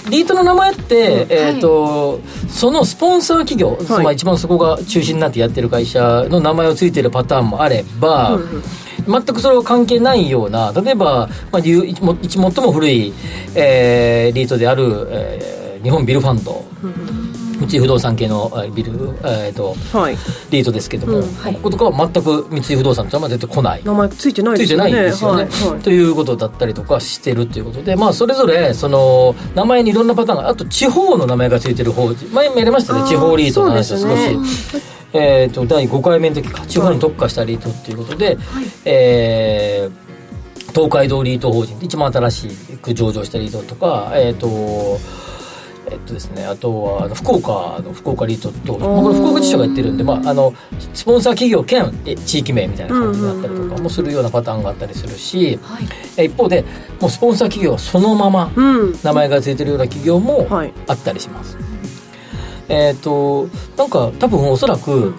[0.09, 8.63] リートの名前って、えーと、はい、そのスポンサー企業、はい、まあ、一番そこが中心になってやってる会社の名前を付いてるパターンもあれば、うん
[9.07, 13.11] 全くそれは関係ないような例えば、まあ、一最も古い、
[13.55, 17.20] えー、リートである、えー、日本ビルファンド、うん
[17.61, 18.91] 三井不動産系のビル、
[19.23, 20.17] えーとはい、
[20.49, 23.83] リートですけども、うんはい、こことかは全く三井不動産とは出てこない。
[23.83, 24.91] 名前ついてないですよね。
[24.91, 34.91] ですよね、はいはい、ということだったりとかしてるということでまあそれぞれその名前にいろんなパターンがあと地方の名前がついてる方前もやりましたね地方リートの話を少し。
[35.13, 42.47] えーと、第5回目の時か地方に特化したリートっていうことで、はい、えー、東海道リート法人一番新し
[42.81, 44.99] く上場したリートとか、えっ、ー、と
[45.91, 50.53] えっとですね、あとはあの福岡の福岡リートと、まあ、これ福岡地所がやってるんで、まあ、あの
[50.93, 51.91] スポンサー企業兼
[52.25, 55.79] 地域名みたいな感じになったりとかもするようなパターンがあったりするし、は
[56.21, 56.63] い、一方で
[57.01, 58.51] もうスポンサー企業はそのまま
[59.03, 60.47] 名前が付いてるような企業も
[60.87, 61.57] あったりします。
[61.57, 61.65] はい、
[62.69, 65.13] えっ、となんか多分おそらく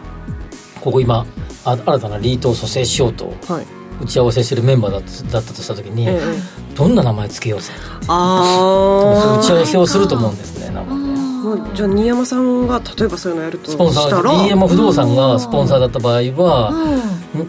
[0.81, 1.27] ここ今
[1.65, 3.35] あ新たなリートを蘇生しようと。
[3.47, 3.83] はい。
[4.03, 7.73] 打ち合わせしてるメンバーだっただったとした時に、ええ、どんな名前つけようぜ
[8.09, 10.81] あ打ち合わせをすると思うんですね
[11.43, 11.75] 生で。
[11.75, 16.73] じゃあ新山さんが例えばそういうのやるとスポンサー新山不動産がスポンサーだった場合は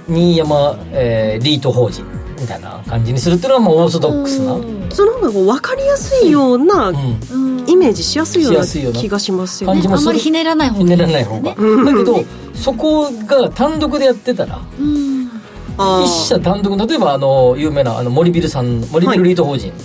[0.07, 2.05] 新山、えー、リート法人
[2.39, 4.57] みたいな感じにするっていうのはもうオーソドックスな。
[4.91, 9.81] その方が分かりやすいような、うん、イメージしやすいような気がしますよね。
[9.85, 15.02] あんまりひねらない方がひねらない方が、だけどそこが単独でやってたら、うん
[15.75, 19.77] 一社単独例えばあの有名なあの森ビルさん森ビルリート法人、は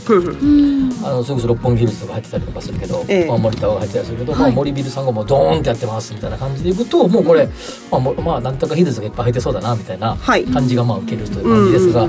[1.02, 7.48] い、あのそれこそ六本木ヒルズとか入ってたりとかするけど、ええ、まあ、森田が入ってたりするけど、はい、まあ、森ビルさんがもうドーンってやってますみたいな感じでいくともうこれ、
[7.90, 12.08] まあ、まあなんとかヒルズがいっぱい入ってそうだなみたいな感じがまあ受けるという感じですが、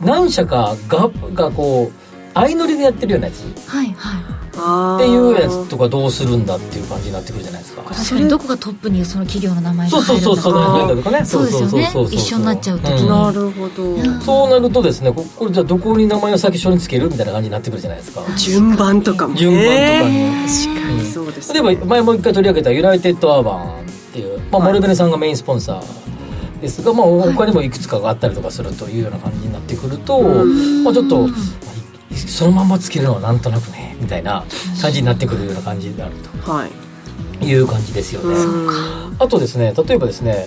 [0.00, 2.05] 何社かががこう
[2.36, 4.36] 相乗りでやってるようなやつ、はいはい。
[4.96, 7.82] っていうやつとかどうするんだっていう感じになってくるじゃないですか。
[7.82, 8.28] 確かに。
[8.28, 31.28] どこがトップにその企業の名前が入るんだそうそうそうそうとかねそうですよね一緒になっちゃうと、なるほどそうなるとですねこれじゃあどこに名前を先初につけるみたいな感じになってくるじゃないですか順番とかも、順番とかに確かにそうです、例えば前もう一回取り上げたユナイテッドアーバンっていう、まあ、モルベネさんがメインスポンサーですが、まあ、他にもいくつかがあったりとかするというような感じになってくると、まあ、ちょっと
[32.14, 34.44] そのままつけるのはなんとなくねみたいな
[34.80, 36.14] 感じになってくるような感じである
[36.44, 36.66] と、は
[37.40, 38.36] い、いう感じですよね。
[39.18, 40.46] あとですね例えばですね、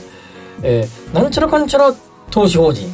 [0.62, 1.94] えー、なんちゃらかんちゃら
[2.32, 2.94] 投資法人。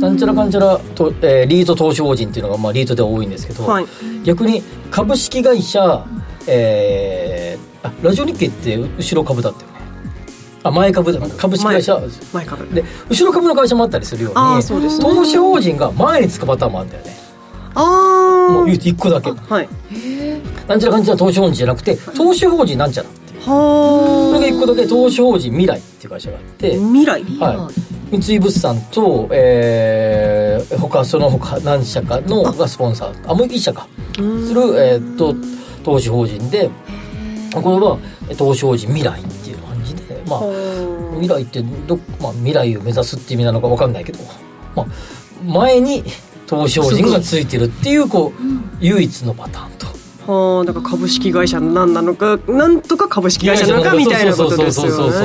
[0.00, 3.86] なんちゃらかんちゃらと、えー、リート投資法人っていうのが、まあ、リートでは多いんですけど、はい、
[4.22, 6.04] 逆に株式会社、
[6.46, 9.80] えー、あラジオ日経って後ろ株だったよね。
[10.62, 11.26] あ前株だ。
[11.38, 11.98] 株式会社。
[12.34, 12.74] 前株。
[12.74, 17.19] で後ろ株の会社もあったりするように、ね、投資法人が前につくパターンもあるんだよね
[17.74, 19.30] ああもう言うと1個だけ。
[19.30, 19.68] はい。
[20.68, 23.20] なんちゃらかんちゃら投資法人じゃなくて投資法人なんちゃらって。
[23.40, 26.76] はそれが1個だけ投資法人未来っていう会社があって。
[26.76, 27.22] 未来。
[27.38, 27.70] は
[28.12, 28.18] い。
[28.18, 33.30] 三井物産と、えー、他その他何社かのがスポンサー。
[33.30, 33.86] あもう1社か。
[34.14, 35.34] する、えー、と
[35.82, 36.70] 投資法人で
[37.54, 37.98] これは
[38.36, 40.40] 投資法人未来っていう感じでまあ
[41.14, 44.18] 未来ってど、まあ、未来を目指すっていう意味なのか分かんないけど、
[44.76, 44.86] まあ、
[45.44, 46.04] 前に
[46.50, 48.42] 投資法人がついてるっていうこう、
[48.80, 49.86] 唯一のパターンと。
[50.26, 55.16] はあ、だから株式会社何なのかなんとか株式会社なのかみたいなことですよね。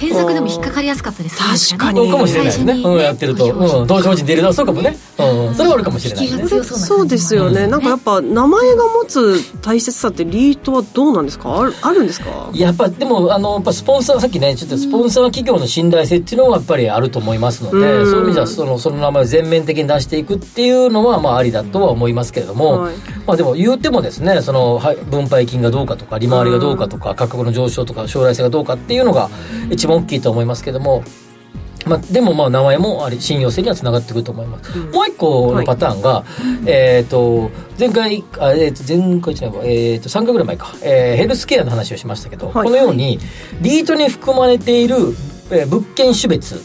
[0.00, 1.76] 検索でも引っかかりやすかったですね。
[1.76, 2.10] 確かに。
[2.10, 11.60] かもしれないね、うん、やってると、うん、同時法人出るなそうかもね、うん、それはあるかもしれない、ね、そうですよね、なんかやっぱ名前が持つ大切さってリートはどうなんですか？
[11.60, 12.50] あるあるんですか？
[12.54, 29.30] やっぱでもあのやっぱスポンサーさっきねちょっとスポンサー企業の信頼性っていうのはやっぱりあると思いますので、うん、そういう意味ではそのその名前を全面的に出していくっていうのはまあありだとは思いますけれども、はい、まあでも言うてもですねその分配金がどうかとか利回りがどうかとか価格の上昇とか将来性がどうかっていうのが
[29.70, 31.02] 一番大きいと思いますけどけども
[31.86, 36.24] まあ、でもまあ名前もあれ信用性にはつながってくると思います、うん、もう一個のパターンが、は
[36.66, 43.18] い、えっ、ー、と前回あ、えー、と前回じゃないえー、と3回ぐらい前か、えー、ヘルスケアの話をしましたけど、はい、このように
[43.62, 44.96] リートに含まれている、
[45.50, 46.62] えー、物件種別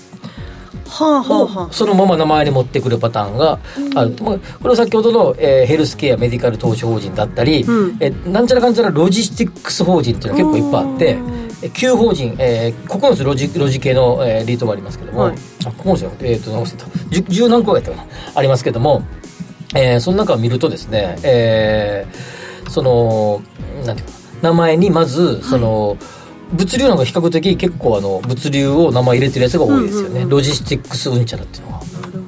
[0.85, 3.59] はあはあ、そのまま名前に持ってくるパターンが
[3.95, 11.44] ある、うん、これは先ほどの、えー、ヘルスケアメディカル投資法人だったり、うん、えなんちゃらかんちゃらロジスティックス法人っていうのが結構いっぱいあって。
[11.73, 16.85] 旧法人、えー、9つロジロジ系の、えー、リートがありますけども、はい、あ9つじゃなくて、えー、と直せた。
[16.85, 18.07] 10何個がやったかな。
[18.35, 19.03] ありますけども、
[19.75, 23.41] えー、その中を見るとですね、えー、その
[23.85, 25.97] なんていうか名前にまずその、はい
[26.53, 31.81] 物流なんか比較的結構あの物流を名前入れてるやつが多いですよね、ロジスティックスうんちゃらっていうのは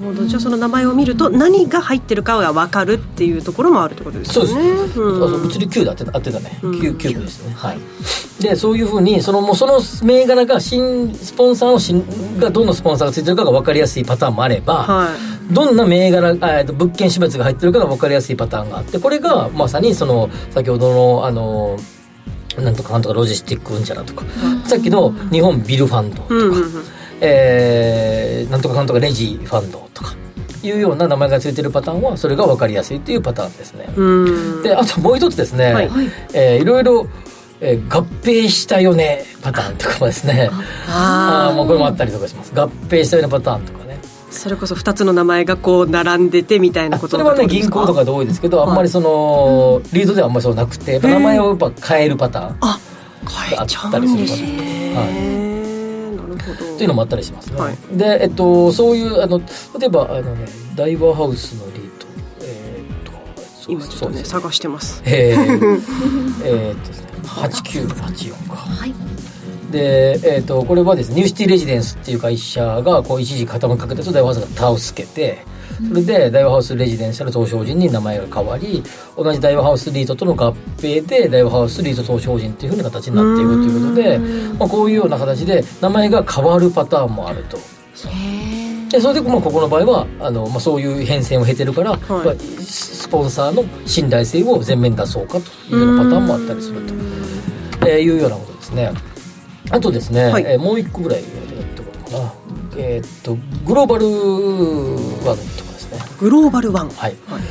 [0.08, 4.34] ほどじゃあその名前を見ると何が入ってるかが分かるっていうところもあるってことですね。
[4.34, 7.54] そうです、うん、物流9で合って合ってたね、うん、9, 9個ですね。
[7.54, 7.80] はい。
[8.42, 12.06] でそういうふうにそのもうその銘柄が新スポンサーの新
[12.40, 15.10] がどんなスポンサーがついてるかが分かりやすいパターンもあれば、は
[15.50, 21.78] い、どんな銘柄えと物件種別が入ってるかが分かりやすいパターンがあってこれがまさにその先ほどのあの
[22.58, 24.26] なんとかなんとかロジスティックうんちゃらとか、
[24.66, 26.84] さっきの日本ビルファンドとか、うんうん、
[27.22, 30.16] えー、なんとかなんとかレジファンドとか
[30.64, 33.88] いうような名前が付いてるパターンはそれが分かりやすいっていうパターンですね。
[34.64, 35.90] であともう一つですね、はい。
[36.34, 37.08] えー、いろいろ
[37.60, 40.50] えー、合併したよねパターンとかもですね。
[40.88, 42.54] ああもうこれもあったりとかします。
[42.54, 43.98] 合併したよねパターンとかね。
[44.30, 52.68] それこそ2つの名前がこう並んでてみたいなことそれはね銀行とかで多いですけど、あんまりその、リードではあんまりそうなくて名前をやっぱ変えるパターンが
[53.58, 55.47] あったりするんですねはい
[56.18, 57.52] というのもあったりします。
[57.54, 59.40] ね、はい、で、えっと、そういうあの
[59.80, 62.08] 例えばあの、ね、ダイバーハウスのリート。
[62.42, 65.02] えー、っと今ちょっとね探してます。
[65.06, 65.42] えー、
[66.44, 67.08] えー、っとですね。
[67.28, 68.56] 8984か。
[68.56, 68.94] はい。
[69.72, 75.40] で、えーと、これはですねニューシティレジデンスっていう会社がこう一時傾きかけたとダイワハウスが倒すけて
[75.90, 78.84] それで大和ハウスレジデンシャル投資法人に名前が変わり
[79.16, 84.20] 同じ大和ハウスリートとの合併で大和ハウスリート投資法人っていうふうな形になっていくということで、
[84.60, 87.58] まあ、こういうような形で名前が変わるパターンもあると。
[88.90, 96.94] でそれでまあここの場合はあの、まあ、そういう変遷を経てるから、はい、スポンサーの信頼性を前面に出そうかというようなパターンもあったりすると、
[97.88, 98.92] えー、いうようなことですね。
[99.72, 101.32] あとですね、はい、えー、もう一個ぐらいやっ
[101.76, 102.34] てこうかな。
[102.78, 103.36] えー、っと
[103.66, 104.06] グローバル
[105.28, 105.67] ワンとかですね。
[106.20, 106.90] グローバルワン。
[106.90, 107.16] はい。
[107.28, 107.42] はい、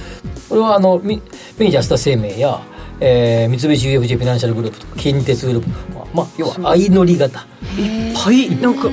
[0.49, 1.23] これはあのミ
[1.59, 2.61] 明治安田生命や、
[3.01, 7.47] えー、三菱 UFJ フィナンシャルグループとか近鉄グループ、まあ、まあ、要は相乗り型。
[7.79, 8.89] いっぱいなんか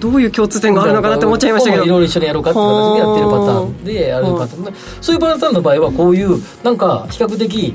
[0.00, 1.84] どういう共通点があるのかなって思っちゃいましたけど。
[1.84, 7.74] いろいろ一緒にやろうかって形でやってるパターンでやるパターンそういうパターンの場合はこういうなんか比較的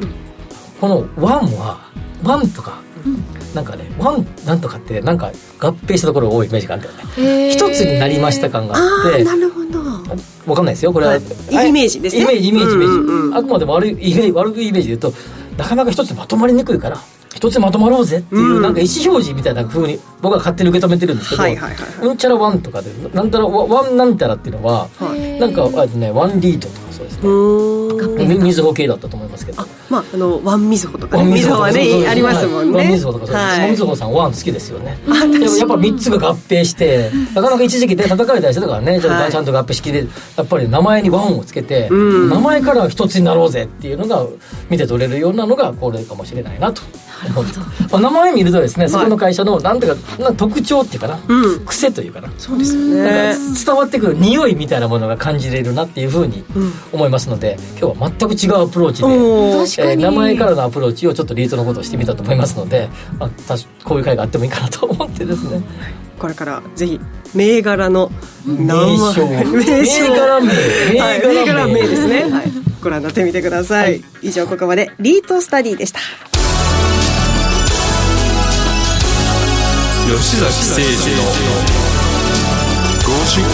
[0.80, 1.90] このワンは
[2.24, 2.82] ワンとか、
[3.54, 7.52] なんかねワンなんとかってなんか合併したところが多いイメージがあるんだよね。
[7.52, 9.24] 一つになりました感があって。
[9.24, 9.80] なるほど。
[10.46, 10.94] 分かんないですよ。
[10.94, 12.24] これは、はい、イメージですね。
[12.24, 15.14] イメージイメージイメージ、あくまでも悪いイメージ悪いイメージで言うと
[15.58, 16.98] なかなか一つまとまりにくいから
[17.36, 22.00] 一つまとまろうぜっていう、うん、なんか意思表示みたいなふうに僕は勝手に受け止めてるんですけど、はいはいはい。
[22.00, 28.38] はい、うんちゃらワンとかでなんたらワンなんたらっていうのは、はい、なんかあねワンリートとかそうですね。
[28.38, 29.64] みずほ系だったと思いますけど。
[29.90, 32.78] まああのワンみずほとか、ね、みずほはねありますもんね。
[32.78, 33.26] ワンみずほとか。
[33.28, 34.98] そうです、みずほさんワン好きですよね。
[35.08, 44.26] やっぱ3つが合併してなかなか一時期で叩かれたりしてたからねちょっとちゃんと合併式でやっぱり名前にワンをつけて、名前から一つになろうぜっていうのが
[44.70, 46.82] 見て取れるようなのがこれかもしれないなと。
[47.92, 52.32] 名前見るとですね、そこの会社のなんていうか特徴っていうかな、うん、癖というかな。
[52.38, 53.36] そうですよね。
[53.66, 56.46] 伝わってくる匂いみたいなものが感じれるなっていうふうに
[56.92, 59.02] 思いますので、今日は全く違うアプローチ
[59.78, 63.30] で、えー、名前からのアプローチをちょっとリートのことをしてみたと思いますので、まあ、
[63.84, 65.62] こういう会があってもいいかなと思ってですね。
[66.20, 67.00] これからぜひ
[67.34, 68.12] 銘柄の
[68.46, 68.74] 名
[69.14, 69.26] 称。
[69.30, 70.54] 銘柄名。
[70.94, 71.88] 銘柄名。
[71.88, 76.00] ですね、はい、ご覧になってみてください、はい、以上ここまでリートスタディでした。
[80.10, 81.24] 吉崎誠二の
[83.04, 83.48] 5時か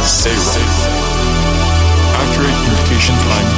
[0.00, 1.03] ら正論
[2.44, 3.48] Accurate Communication Time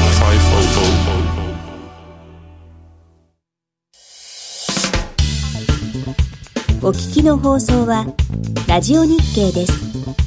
[6.81, 8.07] 500お聞きの放送は
[8.68, 10.26] ラジオ日経です。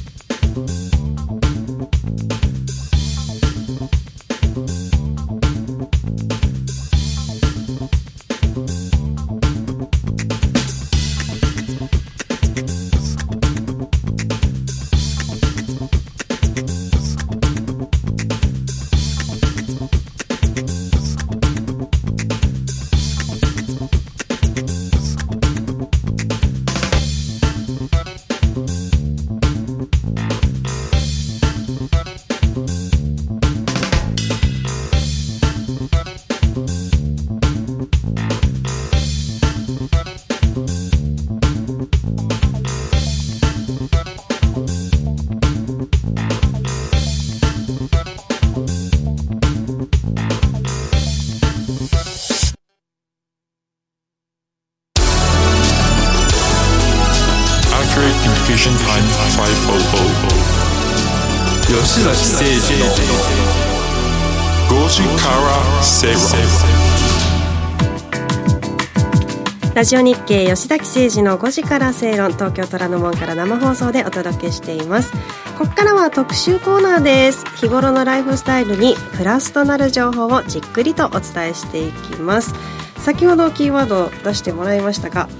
[69.80, 75.10] ラジオ日経吉崎誠二の5時から正論東京虎ノ門から生放送でお届けしています。
[75.56, 77.46] ここからは特集コーナーです。
[77.56, 82.52] 日頃のライフスタイルにプラスとなる情報をじっくりとお伝えしていきます。
[82.98, 85.30] 先ほどキーワードを出してもらいましたが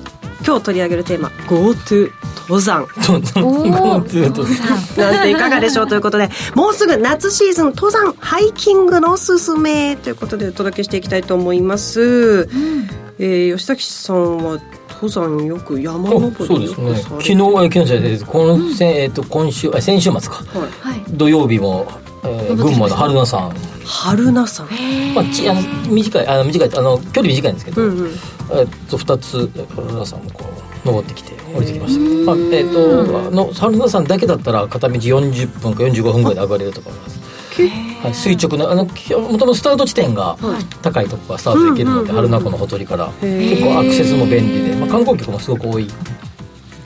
[0.46, 2.10] 今日取り上げるテーマ GoTo
[2.50, 2.84] 登山。
[2.84, 5.12] GoTo 登山。
[5.12, 12.88] なんていかがでしょうということでもうすぐ夏シーズン登山ハイキングのおすすめということでお届けしていきたいと思います、うん、
[13.22, 14.58] えー、吉崎さんは
[14.88, 16.94] 登山よく山登りそうですね。
[16.96, 20.42] 昨日は昨日じゃないですこの、うん、えー、と今週先週末か、
[20.80, 21.86] はい、土曜日も
[22.22, 23.50] えー、群馬の春名山
[23.84, 24.68] 春名山、
[25.14, 30.44] まあ、ちあの短いあの短いあの距離短いんですけど、うんうん、えっと2つ春名山もこ
[30.84, 32.00] う登ってきて降りてきました。
[32.00, 37.29] けど、まあえー、とあの春名山だけだったら片道40分か45分ぐらいで上がれると思います
[37.68, 40.36] はい、垂直のあのもともとスタート地点が
[40.82, 45.90] 高いとこからスタートできるので、春名湖のほとりから結構アクセスも便利で、まあ、観光客もすごく多いよ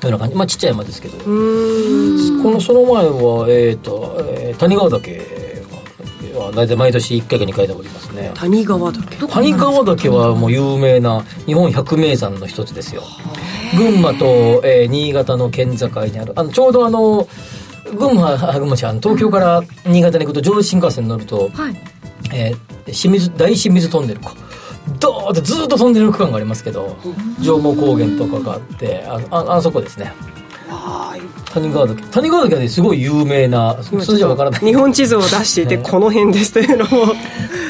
[0.05, 0.35] うな感じ。
[0.35, 1.19] まあちっちゃい山ですけど。
[1.19, 1.25] こ
[2.51, 5.45] のその前は、えーとえー、谷川岳
[6.35, 8.33] は大体毎年1回か2回でおりますね。
[8.35, 9.27] 谷川岳。
[9.29, 13.03] 谷川岳はもう有名な日本百名山の一つですよ。
[13.77, 14.27] 群馬と、
[14.65, 16.33] えー、新潟の県境にある。
[16.37, 17.27] あのちょうどあの
[17.95, 21.77] 群馬群馬市東京から新潟に行くと上越新幹線に乗ると、はい。
[22.33, 24.35] えー、清水大清水トンネルか。
[25.01, 26.99] ドーってずっと飛んでる区間がありますけど
[27.41, 30.13] 上毛高原とかがあってあああそこですね。
[31.55, 32.03] 谷川岳。
[32.11, 34.61] 谷川岳はねすごい有名な数字は分からない。
[34.61, 37.15] 日本地図を出していて、この辺ですというのも。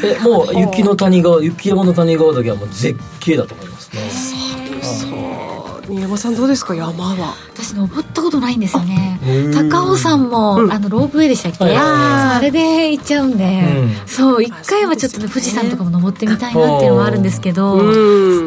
[0.05, 4.01] えもう 雪の谷川雪山の谷川岳はもう絶景だと思いますね。
[4.11, 5.54] 新
[5.89, 6.75] 山さんどうですか？
[6.75, 7.35] 山は。
[7.53, 9.19] 私登ったことないんですよね。
[9.55, 17.79] 高尾山も、うん、あのロープウェイでしたっけ、あれで行っちゃうんで、うん、そう一回はちょっとね富士山とかも登ってみたいなっていうのはあるんですけど、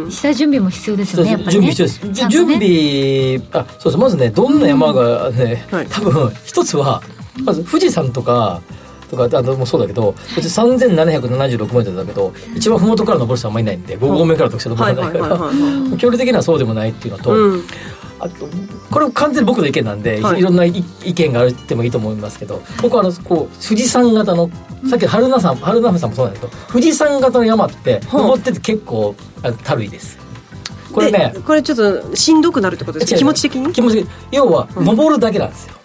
[0.10, 7.02] 下準備も必要ですよねやっぱり、ね、準備必要です、ね、準備あそうそうまずねどんな山がね、うん、多分一つは
[7.44, 8.62] まず富士山とか
[9.10, 15.38] とかあのもそうだけど別に3776メートルだけど一番麓から登る人はあんまりいないんで5合目からとして登らないから
[15.98, 17.64] 距離的にはそうでもないっていうのと、うん、
[18.20, 18.48] あと
[18.92, 20.84] これ完全に僕の意見なんで、はい、いろんな意
[21.14, 24.50] 見があってもいいと思いますけど僕はあのこう富士山型の
[24.90, 29.16] さっき春菜さん春菜さんもそうなんだけど富士山型の山って登ってて結構
[29.64, 30.18] たるいです。
[30.94, 33.18] これねこれちょっとしんどくなるってことですか？
[33.20, 33.72] 気持ち的に？
[33.72, 34.12] 気持ち的に。
[34.32, 35.76] 要は登るだけなんですよ、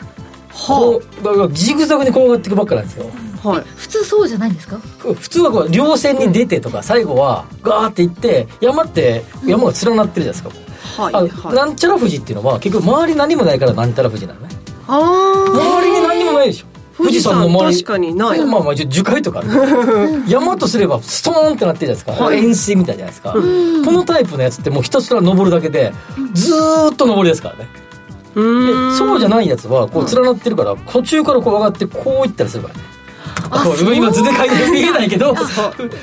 [0.55, 3.07] はあ、ジグザグにこう上がっていくばっかなんですよ。
[3.43, 4.79] はい、普通そうじゃないんですか？
[4.79, 10.59] 普通はこう稜線に出てとか、最後はガーっていって山って山が連なってるじゃないです
[10.97, 14.49] か、はい、はい、なんちゃら富士っていうのは結局周り何もないからなんちゃら富士なのね。
[14.87, 16.67] ああ周りに何もないでしょ。
[16.97, 17.77] 富士山の周り。
[17.83, 18.45] 確かにない。
[18.45, 19.49] まあまあ樹海とかある。
[20.31, 23.39] 山とすればストーンってなってるじゃないですか、はい、円錐みたいじゃないですか、こ
[23.91, 25.93] のタイプのやつってもうひたすら登るだけで
[26.33, 26.55] ず
[26.93, 27.69] っと登りですからね
[28.35, 32.93] でそうじゃないやつはこう連なってるから途中からこう上がってこういったりするからね
[33.95, 35.35] 今図で書いて見えないけど。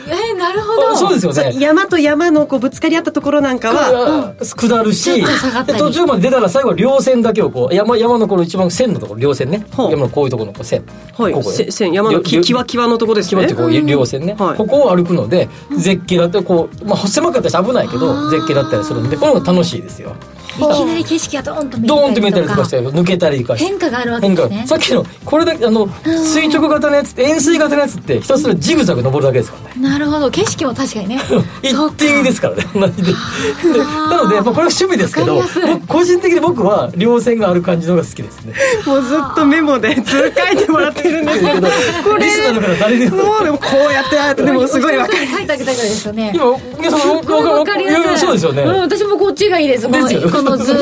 [0.08, 0.96] えなるほど。
[0.96, 1.56] そうですよね。
[1.60, 5.24] 山と山のこうぶつかり合ったところなんかは下るし
[5.78, 9.66] 途中まで出たら最後は稜線だけをこう山山のこの一番線のところ稜線ね。
[9.76, 10.84] 山のこういうところのこう線。
[11.18, 11.34] はい。
[11.34, 13.30] ここ線山のきわきわのとこですね。
[13.30, 14.36] きわってこう稜線ね。
[14.38, 20.16] ここを歩くので絶景だってこうまあ狭かったし危ないけど絶景だったりするんでこれも楽しいですよ
[20.58, 22.02] いきなり景色がドーンと見えたりとか。
[22.02, 24.64] ドーンと見えたりとかして抜けたりとか変化があるわけですね。
[24.68, 25.88] さっきのこれだけあの
[26.26, 29.82] 垂直型のやつって円錐型のやつってひたすらジグザグ登るだけですからね。
[29.90, 30.32] なるほど。
[30.32, 31.22] 景色も確かにね。
[31.62, 32.66] 一定ですからね。
[32.74, 33.12] 同じで。
[33.12, 35.42] なので、まあ、これは趣味ですけど
[35.88, 38.54] 個人的に僕は稜線がある感じのが好きですね。
[38.86, 41.68] もうずっとメモで図書いてもらってるんですけど
[42.04, 43.18] これ リスナーの方誰でも。
[43.20, 45.28] もうでもこうやってやってでもすごい分かる。
[45.28, 46.32] 書いてあげたからですよね。
[46.34, 46.46] 今
[46.78, 48.20] 皆さん分かりやすい。
[48.20, 49.88] そうですよね、私もこっちがいいです。
[49.88, 50.74] ですよこの図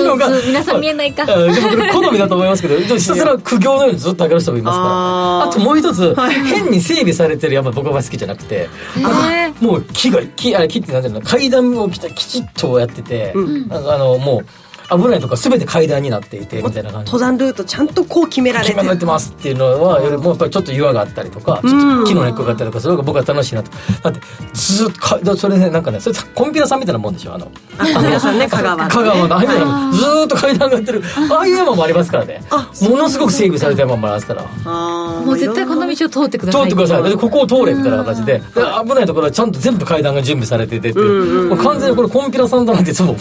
[0.47, 1.25] 皆さん見えないか。
[1.25, 4.77] でもこれ好みだと思いますけどひたすら苦行のようにずっと上がる人もいます。
[4.77, 8.69] からあともう一つ、変に整備されてる山僕は好きじゃなくて
[9.61, 14.45] もう木が木あれ木ってなんていうの階段をきちっとやってて、うん、あのもう
[14.89, 17.11] 危ないとか全て階段になっていてみたいな感じ。
[17.11, 18.71] 登山ルートちゃんとこう決められて。
[18.71, 23.71] 決められてますっていうのはよりもやっぱりちょっと岩があったりとかちょっと木の根っこがあったりとかそれが僕は楽しいなと。
[24.03, 24.19] だって
[24.53, 27.33] ずっとかそれねなんかねそれコンピューさんみたいなもんでしょ？
[27.33, 31.03] あのあ皆さんね香川 香川のああいうのずっと階段がってる。
[31.31, 32.43] ああいう山もありますからね。
[32.81, 34.43] ものすごく整備された山もありますから。
[34.43, 36.61] もう絶対この道道を通ってください。
[36.61, 37.13] 通ってください。
[37.13, 38.41] ここを通れみたいな形で。
[38.87, 43.15] 危ないところはちゃんと全部階段が準備されててもう完全にこれコンピラさんだなんてそう。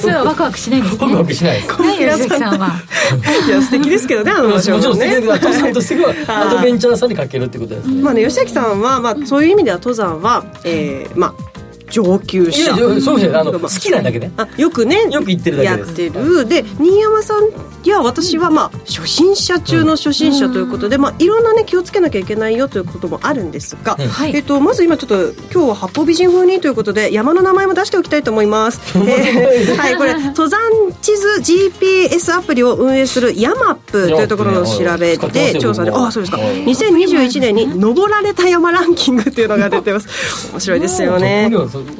[0.00, 1.76] それはワクワクしないんですねワクワクしないです。
[1.76, 2.58] コンピラさん。
[2.58, 2.72] は。
[3.46, 8.02] いや素敵ですけどねあのもちろん素敵だけど登山としてはアドベンチャーさんにかけるってことですね。
[8.02, 11.49] まあね吉崎さんはまあそういう意味では登山はえー、まあ
[11.90, 12.74] 上級者。
[12.74, 14.32] いやそうじゃないあの好きなだけね。
[14.36, 16.46] あよくねよく言ってるだけやってる。
[16.46, 23.96] で新山さんや私はまあ初心者中の初心者ということで、まあ、いろんなね気をつけなきゃいけないよということもあるんですが、
[24.32, 30.60] えっと、まず今ちょっと今日は八方美人風にということで山の名前も出しておきたいと思います、えー、はいこれ登山
[31.00, 36.38] 地図 GPS アプリを運営するヤマップというところの調べで調査であそうですか。
[36.38, 40.50] 2021年に登られた山ランキングっていうのが出てます。
[40.52, 41.50] 面白いですよね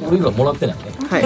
[0.06, 0.84] 俺がもらってないね。
[1.08, 1.24] はい。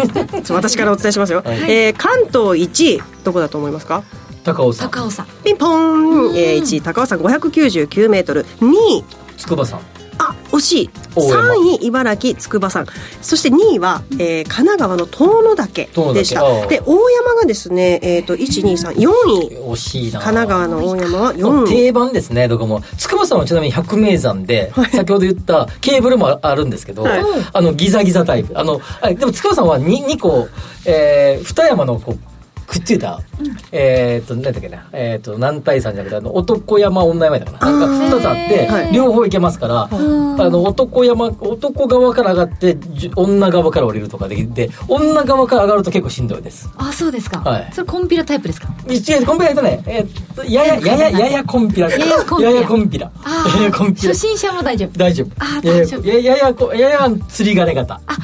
[0.50, 4.02] 私からお伝えしますよ、はい、えー、関東1位どこだと思いますか？
[4.44, 4.90] 高尾山。
[4.90, 5.26] 高尾山。
[5.44, 8.44] ピンポン、えー、1位高尾山599メートル。
[8.61, 9.05] 2位
[9.36, 9.80] 筑波山
[10.18, 10.90] あ惜しい。
[11.14, 12.86] 3位茨城筑波山
[13.22, 16.66] そして2位は、えー、神奈川の遠野岳でした。
[16.66, 19.56] で大山がですね、えーと、1234位。
[19.72, 20.20] 惜しいな。
[20.20, 21.68] 神奈川の大山は4位。
[21.68, 22.82] 定番ですねどこも。
[22.98, 28.58] 筑波山はちなみに百名山で、はい、先ほど言ったケーブルもあるんですけど、はい、あのギザギザタイプ。
[28.58, 28.80] あの
[29.16, 30.48] でも筑波山は 2, 2個、
[30.84, 32.34] えー、二山のこう
[32.66, 42.76] くっついた、うん、えっ、ー、と、なんだっけな、えっ、ー、と、南大山じゃなくて、あの、男山、女山だから、なんか二つあって、両方行けますから、あの、男山、男側から上がって、
[43.16, 46.70] 女側から降りるとかできて、女側から上がると結構しんどいです。
[46.76, 47.40] あ、そうですか。
[47.40, 47.70] はい。
[47.72, 48.68] それコンピラタイプですか？
[48.88, 51.90] 違う、コンピラとね、えー、と、やや、やや、ややコンピラ。
[51.90, 52.38] ややコ
[52.76, 53.10] ンピラ。
[53.56, 54.08] ややコンピラ。
[54.08, 54.98] 初心者も大丈夫。
[54.98, 55.28] 大丈夫。
[55.38, 56.08] あ、大丈夫。
[56.08, 58.00] やや、やや、釣り鐘型。
[58.06, 58.16] あ、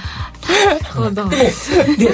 [0.50, 1.28] なるほど。
[1.28, 1.46] で、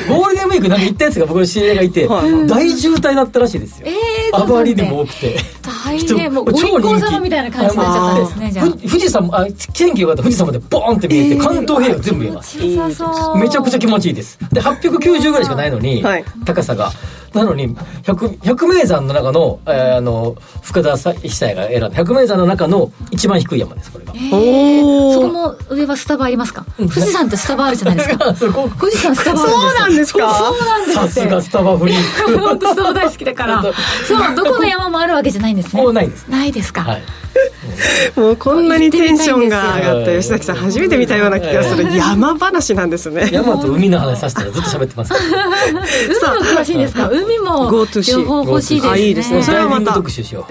[0.09, 2.09] ゴールデンウィークなんか行ったやつが僕の知り合いがいて、
[2.47, 3.89] 大渋滞だったらしいですよ。
[3.89, 5.37] えー、あまりにも多くて。
[5.62, 8.66] 大変、もうご一行様みたいな感じになっちゃったんですね、じゃあ。
[8.66, 12.59] 富士山、あ、天気良かった富士山までボーンって見えて、関東平野全部見えます。
[12.59, 14.39] めちゃくちゃ気持ちいいです。
[14.53, 16.05] で、890ぐらいしかないのに、
[16.45, 16.93] 高さが。
[17.37, 26.64] なのに百百名山の中の,、えー、あの深田久さが選んだ百名山の中の一番低い山ですこれが、えー、そこも上はスタバありますか？
[26.76, 28.34] 富士山ってスタバあるじゃないですか。
[28.34, 30.39] 富士山スタバあるんですそうなんですか？
[30.39, 32.24] そうなんですさすがスタバフリー。
[32.24, 33.62] ク 本当スタバ大好きだから。
[33.62, 35.82] そうどこの山もあるわけじゃないんですね。
[35.82, 36.26] もうないです。
[36.28, 37.03] ないですか、はい。
[38.18, 41.95] もうこんなにテンションが上がった吉崎さん初めて見たような気がする。
[41.95, 43.28] 山話なんですね。
[43.30, 46.76] 山と海の話させたらずっと喋ってます海も詳しい。
[46.76, 47.09] んですか？
[47.11, 49.00] 海も両方欲しいですね。
[49.00, 49.42] いいですね。
[49.42, 49.94] それはまた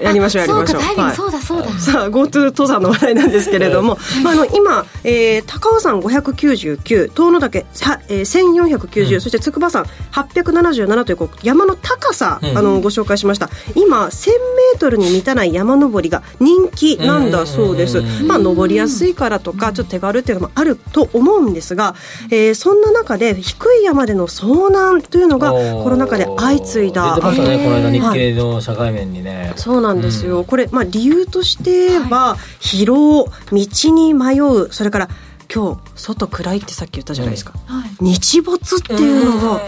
[0.00, 1.16] やりましょうやりましょう。
[1.16, 1.68] そうだそうだ。
[1.78, 7.66] さあ GoTo 登山の話題なんですけれども、まあ、あの今、えー、高尾山599遠野岳、
[8.08, 13.50] えー、1490、そして筑波山877というこう山の高さ、あのご紹介しました。
[13.74, 21.94] 今1000メートルに満たない山登りが人気なんだそうです、まあ、登りやすいからとかちょっと手軽っていうのもあると思うんですが、
[22.30, 35.08] えー、そんな中で低い山での遭難というのがコロナ禍で相次いだ出てましたねこの間日経の社会面にね、はい、そうなんですよ、うん、これ、まあ、理由としては疲労道に迷うそれから
[35.52, 37.80] 今日外暗いってさっき言ったじゃないですか、うん。
[37.80, 39.64] はい、日没っていうのが、こ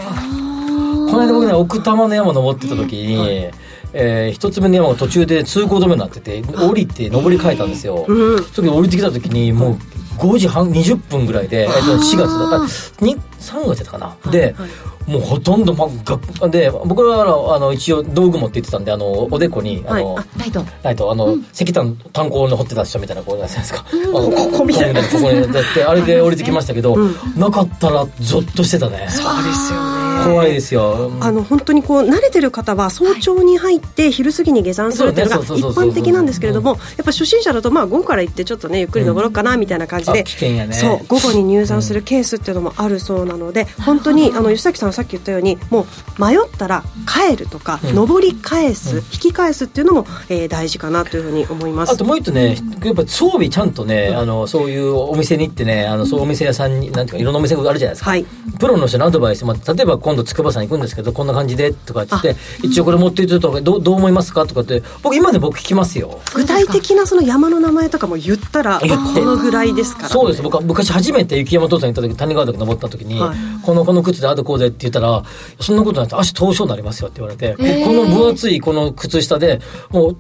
[1.13, 3.51] の間僕ね奥多摩の山登ってた時に、はい。
[3.93, 9.79] えー、一つ目の山が途中で通行止めになってて降りて登り替えたんですよ、うん、その時降りてきた時にもう
[10.19, 14.71] 5時半20分ぐらいで、えっと、4月だから3月やったかな、で、はい。
[15.09, 16.03] もうほとんど真っ
[16.37, 20.65] 赤で僕はあの一応道具持って行ってたんであのおでこにあの、はい、ライト。
[20.83, 21.11] ライト。
[21.11, 24.93] あの、うん、石炭炭鉱の掘ってた人みたいなこうじゃないですか、ここみたい。
[24.93, 29.07] なここにだってあれで降りてきましたけど、うん、なかったらゾッとしてたね。
[29.09, 31.13] そうですよね怖いですよ。
[31.21, 45.87] あの本当にこう慣れてる方は早朝に入って昼過ぎに下山するっていうのが一般的なんですけれどもやっぱ初心者だとまあ午後から行ってちょっとねゆっくり登ろうかなみたいな感じで、ね、そう午後に入山するケースっていうのもあるそうなので、本当にあの吉崎さんさっき言ったようにも
[46.19, 51.93] う迷ったら帰るとか、登り返す、引き返すっていうのも、えー、大事かなというふうに思います。
[51.93, 58.25] あともう一つねやっぱ装備ちゃんとね、あのそういうお店に行ってねあのそうお店屋さんになんていうかいろんなお店があるじゃないですか、はい、
[58.59, 64.47] プロの人のアドバイス、まあ、例えば今度筑波山行くんですけどこんな感じでとか言って一応これ持っていくとどどう思いますか？
[64.47, 66.21] とかって僕今で僕聞きますよ。
[66.35, 70.43] 具体的なその山の名前とかも言ったらこのぐらいですから、ね、そうです。
[70.43, 75.23] 僕は昔初めて雪山登山行った時谷川岳登った時に、はい、このこの靴であとこうでって言ったら
[75.61, 80.17] そんなことないと足凍傷になりますよって言われて、えー、この分厚いこの靴下でもう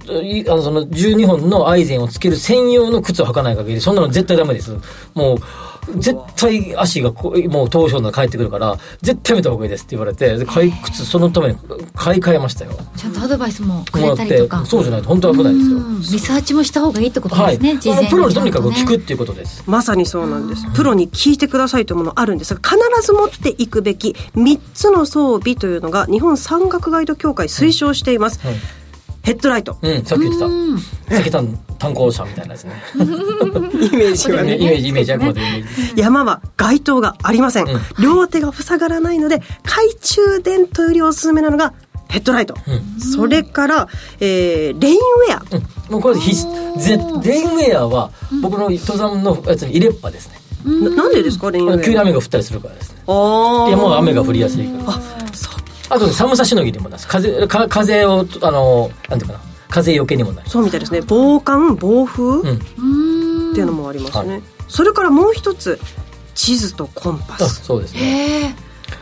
[0.48, 4.76] あのその12本のアイゼンをつける専用の靴を履かない限りそんなの絶対ダメです。
[5.14, 5.38] もう
[5.96, 11.56] 絶対足がこもう当初の帰ってくるから絶対やめた方がいいですって言われて買い靴そのために
[11.94, 12.72] 買い替えましたよ。
[12.96, 14.64] ちゃんとアドバイスもくれたりとか。
[14.64, 15.78] そうじゃないと本当は危ないですよ。
[16.12, 19.64] リサーチもした方がいいってことですね、はい、プロにとにかく聞くっていうことです。
[19.66, 20.66] まさにそうなんです。
[20.74, 28.54] プロに聞いてくださいというものあるんですが必ず持っていくべき3つの装備というのが日本山岳ガイド協会推奨しています、はい
[29.28, 29.76] ヘッドライト。
[29.82, 30.48] うん、さっき言ってた。
[31.16, 32.82] さっき言った炭鉱車みたいなですね。
[32.96, 32.98] イ
[33.94, 34.56] メージはね。
[34.56, 36.00] イメージ、イメージ、あくまでイメージ。
[36.00, 37.66] 山は街灯がありません。
[38.00, 41.74] 両手が塞がらないので、懐中電灯よりおすすめなのが
[42.08, 48.10] ヘッドライト、うん、それから、えー、レインウェア、うん、もうこれ必須レインウェアは
[48.40, 51.82] 僕の登山のやつに入れっぱですね、ななんでですかレインウェア。
[51.82, 53.02] 急に雨が降ったりするからですね。
[53.06, 54.96] ああいやもう雨が降りやすいから。
[54.96, 55.00] あ
[55.34, 59.40] そうあと、ね、寒さしのぎにもなる風か風をあのなんていうかな。
[59.70, 60.48] 風よけにもなる。
[60.48, 61.02] そうみたいですね。
[61.06, 65.78] 防寒防風、うん、っていうのもありますね、はい、それからもう一つ
[66.34, 67.64] 地図とコンパス。
[67.64, 68.56] そうですね。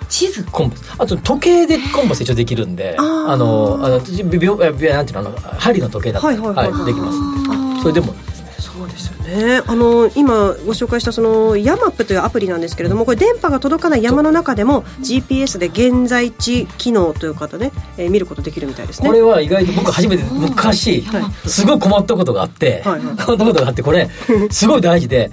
[0.09, 0.45] 地図。
[0.51, 0.95] コンパス。
[0.99, 3.03] あと時計でコンパス一応できるんであ
[3.37, 7.19] のあの秒なんていうのあの針の時計だったら、はいはいはい、はい、できます。
[7.21, 8.13] んでそれでも
[8.59, 9.63] そうですよね。
[9.67, 19.09] あの今ご紹介したそのヤマップというアプリなんですけれどもこれ電波が届かない山の中でも GPS で現在地機能という方ね、えー、見ることできるみたいですね。
[19.09, 24.09] これは意外と僕初めて昔、はい、すごい困ったことがあって、はいはい、困ったことがあってこれ
[24.51, 25.31] すごい大事で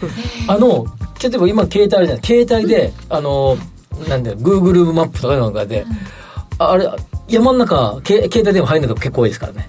[0.48, 0.86] あの
[1.22, 3.58] 例えば今携帯あるじゃない携帯であの
[4.08, 5.86] なんだよ Google マップとかなんかで、
[6.58, 6.90] あれ
[7.28, 9.68] 山の中携帯電話入るのが結構多いですからね。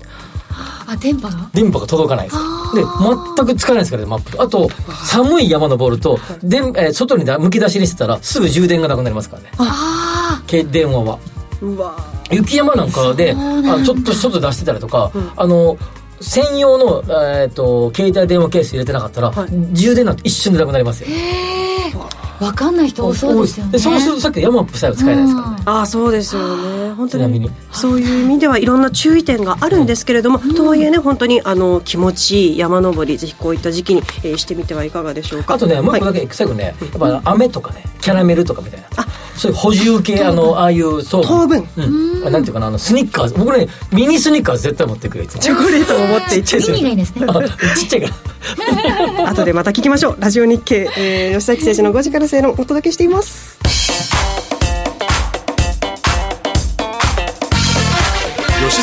[0.86, 1.50] あ電波が？
[1.52, 2.36] 電波が届かないです
[2.74, 2.82] で
[3.36, 4.68] 全くつかないですからねマップあと
[5.06, 9.50] 寒い山登るとで、えー、外にむき出しにしてたらすぐ充電がなくなりますからね。
[9.58, 11.18] あ電話は。
[11.60, 11.96] うわ
[12.30, 15.78] 雪山なんかであちょっと外出してたりとか、うん、あの
[16.20, 21.08] 専用の、えーと、携帯電話ケース入れてなかったら、はい、充電なんて一瞬でなくなりますよ。
[22.40, 23.78] 分かんない人多そうですよね。
[23.78, 35.54] そうするとさっきのヤマップさえは使えないですからね、ああそうですよね本当にそういう意味ではいろんな注意点があるんですけれども、うん、とはいえね本当にあの気持ちいい山登りぜひこういった時期に、えー、してみてはいかがでしょうか。
[35.54, 38.86] あとねもう一個だけ、はい、最後ねやっぱ飴とかねキャラメルとかみたいな。
[38.96, 39.06] あ。
[39.36, 41.24] そういう補充系あのああいうそう。
[41.24, 43.34] 糖分、うん、なんていうかなあのスニッカーズ。
[43.34, 47.26] 僕ねミニスニッカーズ絶対持ってくるチョコレートを持っていっちゃいミニがいいですね。
[47.76, 48.08] ちっちゃいか
[49.18, 49.30] ら。
[49.30, 50.16] 後でまた聞きましょう。
[50.20, 53.58] ラジオ日経、えー、吉崎誠二の5時から正論お届けしています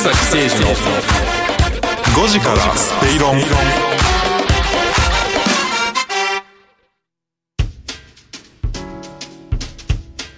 [0.01, 0.71] 崎誠二の
[2.25, 3.37] 5時からスペイロン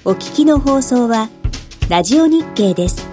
[0.03, 1.29] お聞きの放送は
[1.87, 3.12] ラジオ日経です。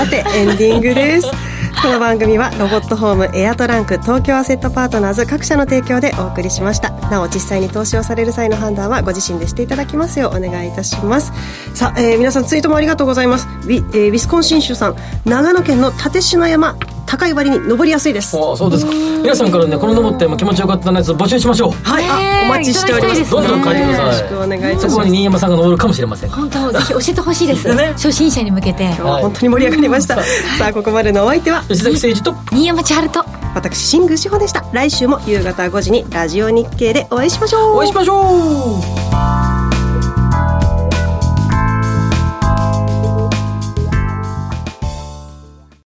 [0.00, 1.30] さてエンディングです。
[1.82, 6.90] この番組はロボットホームエアトランク東京アセットパートナーズ各社の提供でお送りしました。
[7.10, 11.34] なお実際に投資をされる際の判断はご自身でしていただきますようお願いいたします。
[11.74, 13.46] さあ、えー、皆さんツイートもありがとうございます。
[13.64, 14.96] ウィ,、えー、ウィスコンシン州さん。
[15.26, 18.38] 長野県の立科山高い割に登りやすいです。
[18.38, 18.92] あそうですか。
[18.92, 21.72] 皆さんからねこの登っても気持ちよかったやつ募集しましょう。
[21.82, 22.04] はい。
[22.06, 23.30] あお待ちしております。
[23.30, 24.04] どんどん書いてください。
[24.04, 24.90] よろしくお願いいたします。
[24.90, 27.74] そこに新山さんが登るかもしれません本当ぜひ教えてほしいです。
[27.74, 27.86] ね。
[27.92, 28.84] 初心者に向けて。
[28.84, 31.62] 今日は本当に盛り上がりました、さあここまでのお相手は？
[31.68, 32.34] 吉崎誠二と。
[32.50, 33.24] 新山千春と。
[33.54, 34.64] 私新宮志保でした。
[34.72, 37.76] 来週も夕方5時にラジオ日経でお会いしましょう。
[37.76, 38.99] お会いしましょう